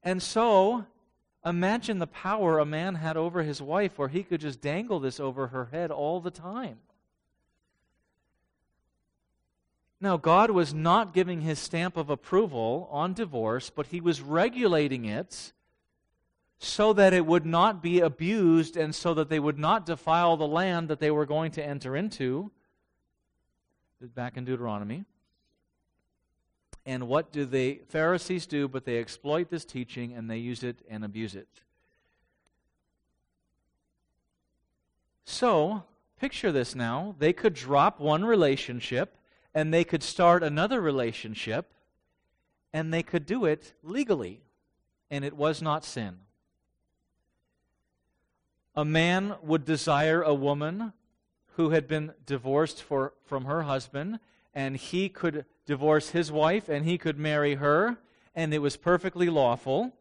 And 0.03 0.23
so, 0.23 0.87
imagine 1.45 1.99
the 1.99 2.07
power 2.07 2.59
a 2.59 2.65
man 2.65 2.95
had 2.95 3.19
over 3.19 3.43
his 3.43 3.61
wife 3.61 3.99
where 3.99 4.09
he 4.09 4.23
could 4.23 4.41
just 4.41 4.63
dangle 4.63 4.99
this 4.99 5.21
over 5.21 5.49
her 5.49 5.67
head 5.67 5.91
all 5.91 6.23
the 6.23 6.31
time. 6.31 6.79
Now, 10.01 10.17
God 10.17 10.51
was 10.51 10.73
not 10.73 11.13
giving 11.13 11.43
his 11.43 11.59
stamp 11.59 11.99
of 11.99 12.09
approval 12.09 12.89
on 12.91 13.13
divorce, 13.13 13.69
but 13.69 13.89
he 13.89 14.01
was 14.01 14.23
regulating 14.23 15.05
it 15.05 15.53
so 16.65 16.93
that 16.95 17.13
it 17.13 17.27
would 17.27 17.47
not 17.47 17.83
be 17.83 18.01
abused 18.01 18.77
and 18.77 18.95
so 18.95 19.15
that 19.15 19.29
they 19.29 19.39
would 19.39 19.59
not 19.59 19.87
defile 19.87 20.37
the 20.37 20.47
land 20.47 20.89
that 20.89 20.99
they 20.99 21.11
were 21.11 21.27
going 21.27 21.53
to 21.53 21.65
enter 21.65 21.97
into. 21.97 22.51
Back 24.15 24.37
in 24.37 24.45
Deuteronomy. 24.45 25.05
And 26.85 27.09
what 27.09 27.33
do 27.33 27.47
the 27.47 27.81
Pharisees 27.89 28.47
do? 28.47 28.69
But 28.69 28.85
they 28.85 28.99
exploit 28.99 29.49
this 29.49 29.65
teaching 29.65 30.13
and 30.13 30.31
they 30.31 30.39
use 30.39 30.63
it 30.63 30.81
and 30.89 31.05
abuse 31.05 31.35
it. 31.35 31.49
So, 35.25 35.85
picture 36.21 36.53
this 36.53 36.75
now. 36.75 37.15
They 37.19 37.33
could 37.33 37.55
drop 37.55 37.99
one 37.99 38.25
relationship 38.25 39.17
and 39.55 39.73
they 39.73 39.85
could 39.85 40.03
start 40.03 40.43
another 40.43 40.81
relationship 40.81 41.73
and 42.75 42.93
they 42.93 43.03
could 43.03 43.25
do 43.25 43.45
it 43.45 43.73
legally, 43.83 44.43
and 45.09 45.25
it 45.25 45.35
was 45.35 45.63
not 45.63 45.85
sin 45.85 46.24
a 48.75 48.85
man 48.85 49.37
would 49.43 49.65
desire 49.65 50.23
a 50.23 50.35
woman 50.35 50.93
who 51.57 51.71
had 51.71 51.87
been 51.87 52.13
divorced 52.27 52.83
for, 52.83 53.13
from 53.25 53.45
her 53.45 53.63
husband, 53.63 54.19
and 54.55 54.77
he 54.77 55.09
could 55.09 55.45
divorce 55.67 56.11
his 56.11 56.33
wife 56.33 56.69
and 56.69 56.85
he 56.85 56.99
could 56.99 57.19
marry 57.19 57.55
her, 57.55 57.97
and 58.35 58.53
it 58.53 58.59
was 58.59 58.77
perfectly 58.77 59.29
lawful. 59.29 59.93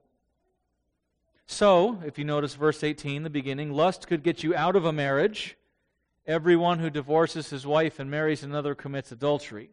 So, 1.46 2.02
if 2.06 2.18
you 2.18 2.26
notice 2.26 2.56
verse 2.56 2.84
18, 2.84 3.24
the 3.24 3.30
beginning, 3.30 3.72
lust 3.72 4.08
could 4.08 4.24
get 4.24 4.44
you 4.44 4.56
out 4.56 4.76
of 4.76 4.86
a 4.86 4.94
marriage. 4.94 5.56
Everyone 6.26 6.80
who 6.80 6.90
divorces 6.90 7.50
his 7.50 7.68
wife 7.68 8.00
and 8.00 8.10
marries 8.10 8.44
another 8.44 8.74
commits 8.74 9.12
adultery. 9.12 9.70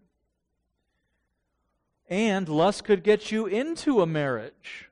And 2.09 2.49
lust 2.49 2.85
could 2.85 3.05
get 3.05 3.31
you 3.31 3.47
into 3.47 4.03
a 4.03 4.07
marriage 4.07 4.90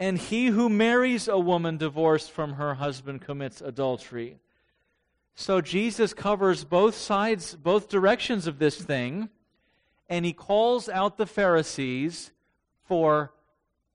and 0.00 0.16
he 0.16 0.46
who 0.46 0.70
marries 0.70 1.28
a 1.28 1.38
woman 1.38 1.76
divorced 1.76 2.30
from 2.30 2.54
her 2.54 2.74
husband 2.74 3.20
commits 3.20 3.60
adultery. 3.60 4.38
So 5.34 5.60
Jesus 5.60 6.14
covers 6.14 6.64
both 6.64 6.94
sides, 6.94 7.54
both 7.54 7.90
directions 7.90 8.46
of 8.46 8.58
this 8.58 8.80
thing, 8.80 9.28
and 10.08 10.24
he 10.24 10.32
calls 10.32 10.88
out 10.88 11.18
the 11.18 11.26
Pharisees 11.26 12.32
for 12.82 13.34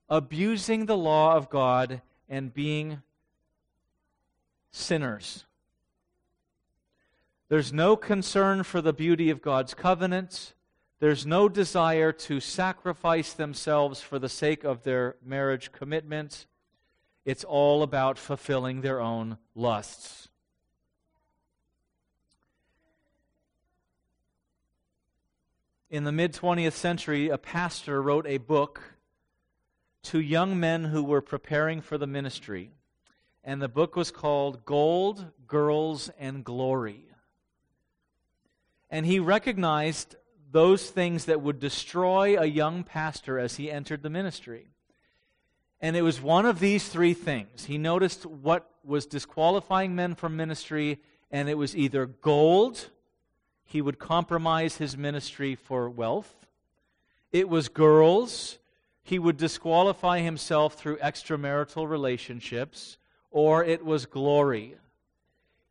abusing 0.08 0.86
the 0.86 0.96
law 0.96 1.34
of 1.34 1.50
God 1.50 2.00
and 2.28 2.54
being 2.54 3.02
sinners. 4.70 5.44
There's 7.48 7.72
no 7.72 7.96
concern 7.96 8.62
for 8.62 8.80
the 8.80 8.92
beauty 8.92 9.28
of 9.28 9.42
God's 9.42 9.74
covenants. 9.74 10.54
There's 10.98 11.26
no 11.26 11.48
desire 11.48 12.10
to 12.12 12.40
sacrifice 12.40 13.34
themselves 13.34 14.00
for 14.00 14.18
the 14.18 14.30
sake 14.30 14.64
of 14.64 14.82
their 14.82 15.16
marriage 15.22 15.70
commitment. 15.72 16.46
It's 17.26 17.44
all 17.44 17.82
about 17.82 18.18
fulfilling 18.18 18.80
their 18.80 19.00
own 19.00 19.36
lusts. 19.54 20.28
In 25.90 26.04
the 26.04 26.12
mid 26.12 26.32
20th 26.32 26.72
century, 26.72 27.28
a 27.28 27.38
pastor 27.38 28.00
wrote 28.00 28.26
a 28.26 28.38
book 28.38 28.94
to 30.04 30.18
young 30.18 30.58
men 30.58 30.84
who 30.84 31.02
were 31.02 31.20
preparing 31.20 31.80
for 31.80 31.98
the 31.98 32.06
ministry. 32.06 32.70
And 33.44 33.60
the 33.60 33.68
book 33.68 33.96
was 33.96 34.10
called 34.10 34.64
Gold, 34.64 35.26
Girls, 35.46 36.10
and 36.18 36.42
Glory. 36.42 37.04
And 38.90 39.04
he 39.04 39.20
recognized 39.20 40.16
those 40.50 40.90
things 40.90 41.26
that 41.26 41.42
would 41.42 41.58
destroy 41.58 42.40
a 42.40 42.46
young 42.46 42.84
pastor 42.84 43.38
as 43.38 43.56
he 43.56 43.70
entered 43.70 44.02
the 44.02 44.10
ministry. 44.10 44.68
And 45.80 45.96
it 45.96 46.02
was 46.02 46.20
one 46.20 46.46
of 46.46 46.60
these 46.60 46.88
three 46.88 47.14
things. 47.14 47.64
He 47.64 47.78
noticed 47.78 48.24
what 48.24 48.70
was 48.84 49.06
disqualifying 49.06 49.94
men 49.94 50.14
from 50.14 50.36
ministry, 50.36 51.00
and 51.30 51.48
it 51.48 51.58
was 51.58 51.76
either 51.76 52.06
gold, 52.06 52.90
he 53.64 53.82
would 53.82 53.98
compromise 53.98 54.76
his 54.76 54.96
ministry 54.96 55.54
for 55.54 55.90
wealth. 55.90 56.46
It 57.32 57.48
was 57.48 57.68
girls, 57.68 58.58
he 59.02 59.18
would 59.18 59.36
disqualify 59.36 60.20
himself 60.20 60.74
through 60.74 60.96
extramarital 60.98 61.88
relationships. 61.88 62.96
Or 63.30 63.62
it 63.62 63.84
was 63.84 64.06
glory, 64.06 64.76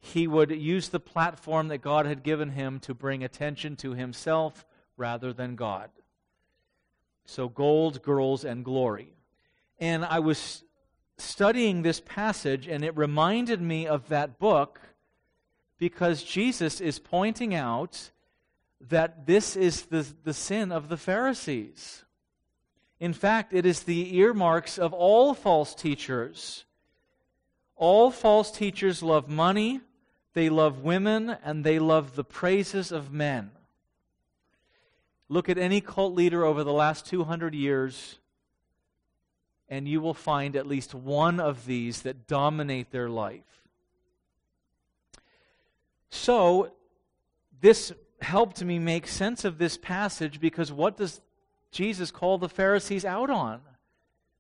he 0.05 0.27
would 0.27 0.51
use 0.51 0.89
the 0.89 0.99
platform 0.99 1.69
that 1.69 1.79
God 1.79 2.05
had 2.05 2.21
given 2.21 2.51
him 2.51 2.79
to 2.81 2.93
bring 2.93 3.23
attention 3.23 3.75
to 3.77 3.95
himself 3.95 4.65
rather 4.97 5.33
than 5.33 5.55
God. 5.55 5.89
So, 7.25 7.49
gold, 7.49 8.03
girls, 8.03 8.45
and 8.45 8.63
glory. 8.63 9.13
And 9.79 10.05
I 10.05 10.19
was 10.19 10.63
studying 11.17 11.81
this 11.81 11.99
passage, 11.99 12.67
and 12.67 12.83
it 12.83 12.95
reminded 12.95 13.61
me 13.61 13.87
of 13.87 14.07
that 14.09 14.37
book 14.37 14.79
because 15.79 16.23
Jesus 16.23 16.79
is 16.79 16.99
pointing 16.99 17.55
out 17.55 18.11
that 18.79 19.25
this 19.25 19.55
is 19.55 19.83
the, 19.83 20.05
the 20.23 20.33
sin 20.33 20.71
of 20.71 20.87
the 20.87 20.97
Pharisees. 20.97 22.05
In 22.99 23.11
fact, 23.11 23.53
it 23.53 23.65
is 23.65 23.83
the 23.83 24.15
earmarks 24.17 24.77
of 24.77 24.93
all 24.93 25.33
false 25.33 25.73
teachers. 25.73 26.65
All 27.75 28.11
false 28.11 28.51
teachers 28.51 29.01
love 29.01 29.27
money, 29.27 29.81
they 30.35 30.49
love 30.49 30.79
women, 30.79 31.37
and 31.43 31.63
they 31.63 31.79
love 31.79 32.15
the 32.15 32.23
praises 32.23 32.91
of 32.91 33.11
men. 33.11 33.51
Look 35.29 35.47
at 35.47 35.57
any 35.57 35.79
cult 35.79 36.13
leader 36.13 36.43
over 36.43 36.63
the 36.63 36.73
last 36.73 37.05
200 37.05 37.55
years, 37.55 38.19
and 39.69 39.87
you 39.87 40.01
will 40.01 40.13
find 40.13 40.57
at 40.57 40.67
least 40.67 40.93
one 40.93 41.39
of 41.39 41.65
these 41.65 42.01
that 42.01 42.27
dominate 42.27 42.91
their 42.91 43.09
life. 43.09 43.63
So, 46.09 46.73
this 47.61 47.93
helped 48.19 48.61
me 48.61 48.77
make 48.77 49.07
sense 49.07 49.45
of 49.45 49.57
this 49.57 49.77
passage 49.77 50.41
because 50.41 50.69
what 50.69 50.97
does 50.97 51.21
Jesus 51.71 52.11
call 52.11 52.37
the 52.37 52.49
Pharisees 52.49 53.05
out 53.05 53.29
on? 53.29 53.61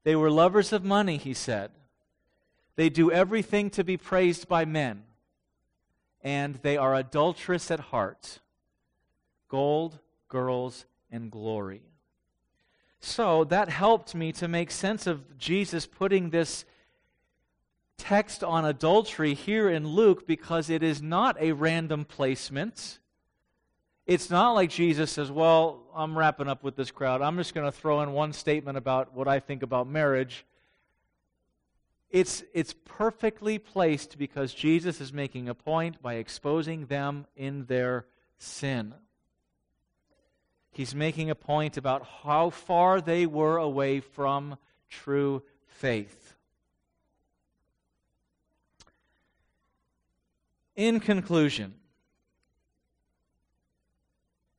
They 0.03 0.17
were 0.17 0.29
lovers 0.29 0.73
of 0.73 0.83
money, 0.83 1.15
he 1.15 1.33
said. 1.33 1.71
They 2.75 2.89
do 2.89 3.11
everything 3.11 3.69
to 3.71 3.83
be 3.85 3.95
praised 3.95 4.49
by 4.49 4.65
men. 4.65 5.03
And 6.25 6.55
they 6.55 6.75
are 6.75 6.95
adulterous 6.95 7.71
at 7.71 7.79
heart. 7.79 8.39
Gold, 9.47 9.99
girls, 10.27 10.85
and 11.11 11.31
glory. 11.31 11.83
So 12.99 13.43
that 13.45 13.69
helped 13.69 14.15
me 14.15 14.31
to 14.33 14.47
make 14.47 14.71
sense 14.71 15.05
of 15.05 15.37
Jesus 15.37 15.85
putting 15.85 16.31
this 16.31 16.65
text 17.99 18.43
on 18.43 18.65
adultery 18.65 19.35
here 19.35 19.69
in 19.69 19.87
Luke 19.87 20.25
because 20.25 20.71
it 20.71 20.81
is 20.81 21.03
not 21.03 21.39
a 21.39 21.51
random 21.51 22.05
placement. 22.05 22.97
It's 24.07 24.31
not 24.31 24.53
like 24.53 24.71
Jesus 24.71 25.11
says, 25.11 25.31
Well, 25.31 25.83
I'm 25.95 26.17
wrapping 26.17 26.47
up 26.47 26.63
with 26.63 26.75
this 26.75 26.89
crowd. 26.89 27.21
I'm 27.21 27.37
just 27.37 27.53
going 27.53 27.65
to 27.65 27.71
throw 27.71 28.01
in 28.01 28.11
one 28.13 28.33
statement 28.33 28.77
about 28.77 29.13
what 29.13 29.27
I 29.27 29.39
think 29.39 29.61
about 29.61 29.87
marriage. 29.87 30.43
It's, 32.09 32.43
it's 32.53 32.73
perfectly 32.85 33.59
placed 33.59 34.17
because 34.17 34.53
Jesus 34.53 35.01
is 35.01 35.11
making 35.11 35.49
a 35.49 35.55
point 35.55 36.01
by 36.01 36.15
exposing 36.15 36.85
them 36.85 37.25
in 37.35 37.65
their 37.65 38.05
sin. 38.37 38.93
He's 40.71 40.93
making 40.93 41.29
a 41.29 41.35
point 41.35 41.77
about 41.77 42.05
how 42.23 42.49
far 42.49 43.01
they 43.01 43.25
were 43.25 43.57
away 43.57 44.01
from 44.01 44.57
true 44.89 45.43
faith. 45.67 46.33
In 50.75 50.99
conclusion, 50.99 51.75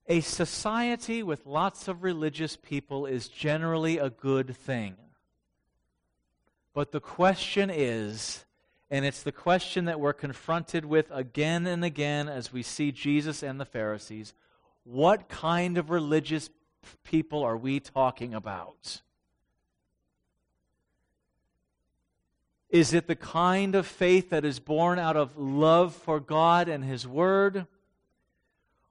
a 0.09 0.21
society 0.21 1.23
with 1.23 1.45
lots 1.45 1.89
of 1.89 2.03
religious 2.03 2.57
people 2.57 3.07
is 3.07 3.29
generally 3.29 3.99
a 3.99 4.09
good 4.09 4.57
thing. 4.57 4.97
But 6.77 6.93
the 6.93 7.01
question 7.01 7.71
is, 7.71 8.45
and 8.91 9.07
it's 9.07 9.23
the 9.23 9.33
question 9.33 9.87
that 9.87 9.99
we're 9.99 10.13
confronted 10.13 10.85
with 10.85 11.11
again 11.11 11.67
and 11.67 11.83
again 11.83 12.29
as 12.29 12.53
we 12.53 12.63
see 12.63 12.93
Jesus 12.93 13.43
and 13.43 13.59
the 13.59 13.65
Pharisees 13.65 14.35
what 14.85 15.31
kind 15.31 15.79
of 15.79 15.89
religious 15.89 16.51
people 17.03 17.43
are 17.43 17.57
we 17.57 17.81
talking 17.81 18.35
about? 18.35 19.01
Is 22.69 22.93
it 22.93 23.07
the 23.07 23.17
kind 23.17 23.75
of 23.75 23.87
faith 23.87 24.29
that 24.29 24.45
is 24.45 24.61
born 24.61 24.99
out 24.99 25.17
of 25.17 25.39
love 25.39 25.95
for 25.95 26.21
God 26.21 26.69
and 26.69 26.85
His 26.85 27.09
Word? 27.09 27.67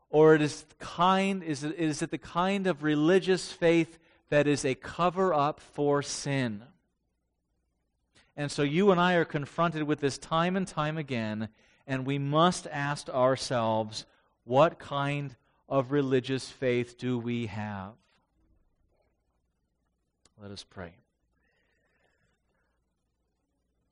Or 0.09 0.33
it 0.33 0.41
is, 0.41 0.65
kind, 0.79 1.43
is, 1.43 1.63
it, 1.63 1.75
is 1.77 2.01
it 2.01 2.09
the 2.09 2.17
kind 2.17 2.65
of 2.65 2.81
religious 2.81 3.51
faith 3.51 3.99
that 4.31 4.47
is 4.47 4.65
a 4.65 4.73
cover 4.73 5.35
up 5.35 5.59
for 5.59 6.01
sin? 6.01 6.63
And 8.37 8.51
so 8.51 8.63
you 8.63 8.91
and 8.91 8.99
I 8.99 9.13
are 9.13 9.25
confronted 9.25 9.83
with 9.83 9.99
this 9.99 10.17
time 10.17 10.57
and 10.57 10.67
time 10.67 10.97
again, 10.97 11.49
and 11.87 12.05
we 12.05 12.17
must 12.17 12.67
ask 12.67 13.09
ourselves 13.09 14.05
what 14.43 14.77
kind 14.77 15.35
of 15.69 15.91
religious 15.91 16.49
faith 16.49 16.97
do 16.97 17.17
we 17.17 17.47
have? 17.47 17.93
Let 20.41 20.51
us 20.51 20.65
pray. 20.69 20.93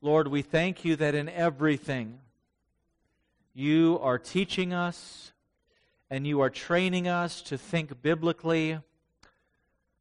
Lord, 0.02 0.28
we 0.28 0.41
thank 0.41 0.84
you 0.84 0.98
that 0.98 1.16
in 1.16 1.30
everything 1.30 2.20
you 3.54 4.00
are 4.02 4.20
teaching 4.20 4.74
us 4.74 5.32
and 6.10 6.28
you 6.28 6.41
are 6.41 6.50
training 6.50 7.08
us 7.08 7.41
to 7.44 7.58
think 7.58 8.02
biblically. 8.02 8.80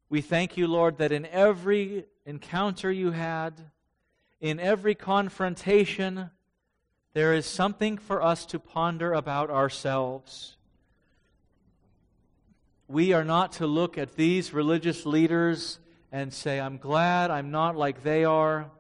We 0.09 0.21
thank 0.21 0.57
you, 0.57 0.67
Lord, 0.67 0.99
that 0.99 1.13
in 1.13 1.27
every 1.27 2.05
encounter 2.27 2.91
you 2.91 3.13
had, 3.13 3.55
in 4.43 4.61
every 4.61 4.95
confrontation, 4.95 6.29
there 7.15 7.33
is 7.33 7.47
something 7.47 7.97
for 7.97 8.23
us 8.23 8.45
to 8.47 8.59
ponder 8.59 9.15
about 9.15 9.49
ourselves 9.49 10.59
we 12.93 13.15
are 13.15 13.25
not 13.25 13.53
to 13.53 13.67
look 13.67 13.97
at 13.97 14.17
these 14.17 14.53
religious 14.53 15.07
leaders 15.07 15.79
and 16.13 16.33
say, 16.33 16.61
I'm 16.61 16.77
glad 16.77 17.31
I'm 17.31 17.51
not 17.51 17.75
like 17.75 18.03
they 18.03 18.25
are. 18.25 18.71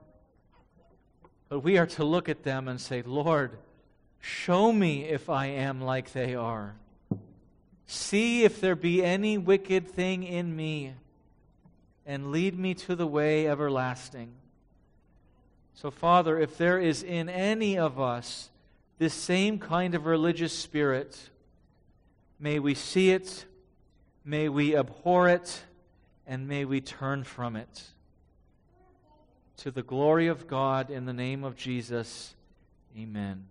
But 1.49 1.61
we 1.61 1.79
are 1.79 1.87
to 1.87 2.05
look 2.05 2.29
at 2.29 2.43
them 2.43 2.69
and 2.69 2.79
say, 2.79 3.01
Lord, 3.01 3.57
show 4.21 4.71
me 4.71 5.05
if 5.05 5.31
I 5.31 5.47
am 5.47 5.81
like 5.81 6.13
they 6.13 6.35
are. 6.35 6.75
See 7.87 8.45
if 8.45 8.61
there 8.61 8.77
be 8.77 9.03
any 9.03 9.39
wicked 9.39 9.89
thing 9.89 10.25
in 10.25 10.55
me, 10.55 10.93
and 12.05 12.33
lead 12.33 12.59
me 12.59 12.75
to 12.75 12.95
the 12.95 13.07
way 13.07 13.49
everlasting. 13.49 14.33
So, 15.75 15.91
Father, 15.91 16.39
if 16.39 16.57
there 16.59 16.79
is 16.79 17.03
in 17.03 17.29
any 17.29 17.79
of 17.79 17.99
us 17.99 18.51
this 18.99 19.15
same 19.15 19.59
kind 19.59 19.95
of 19.95 20.07
religious 20.07 20.53
spirit, 20.53 21.19
may 22.39 22.59
we 22.59 22.75
see 22.75 23.11
it 23.11 23.47
May 24.25 24.49
we 24.49 24.77
abhor 24.77 25.29
it 25.29 25.65
and 26.27 26.47
may 26.47 26.65
we 26.65 26.81
turn 26.81 27.25
from 27.25 27.57
it. 27.57 27.83
To 29.59 29.71
the 29.71 29.83
glory 29.83 30.29
of 30.29 30.47
God, 30.47 30.91
in 30.91 31.07
the 31.07 31.13
name 31.13 31.45
of 31.45 31.57
Jesus, 31.57 32.35
amen. 32.97 33.47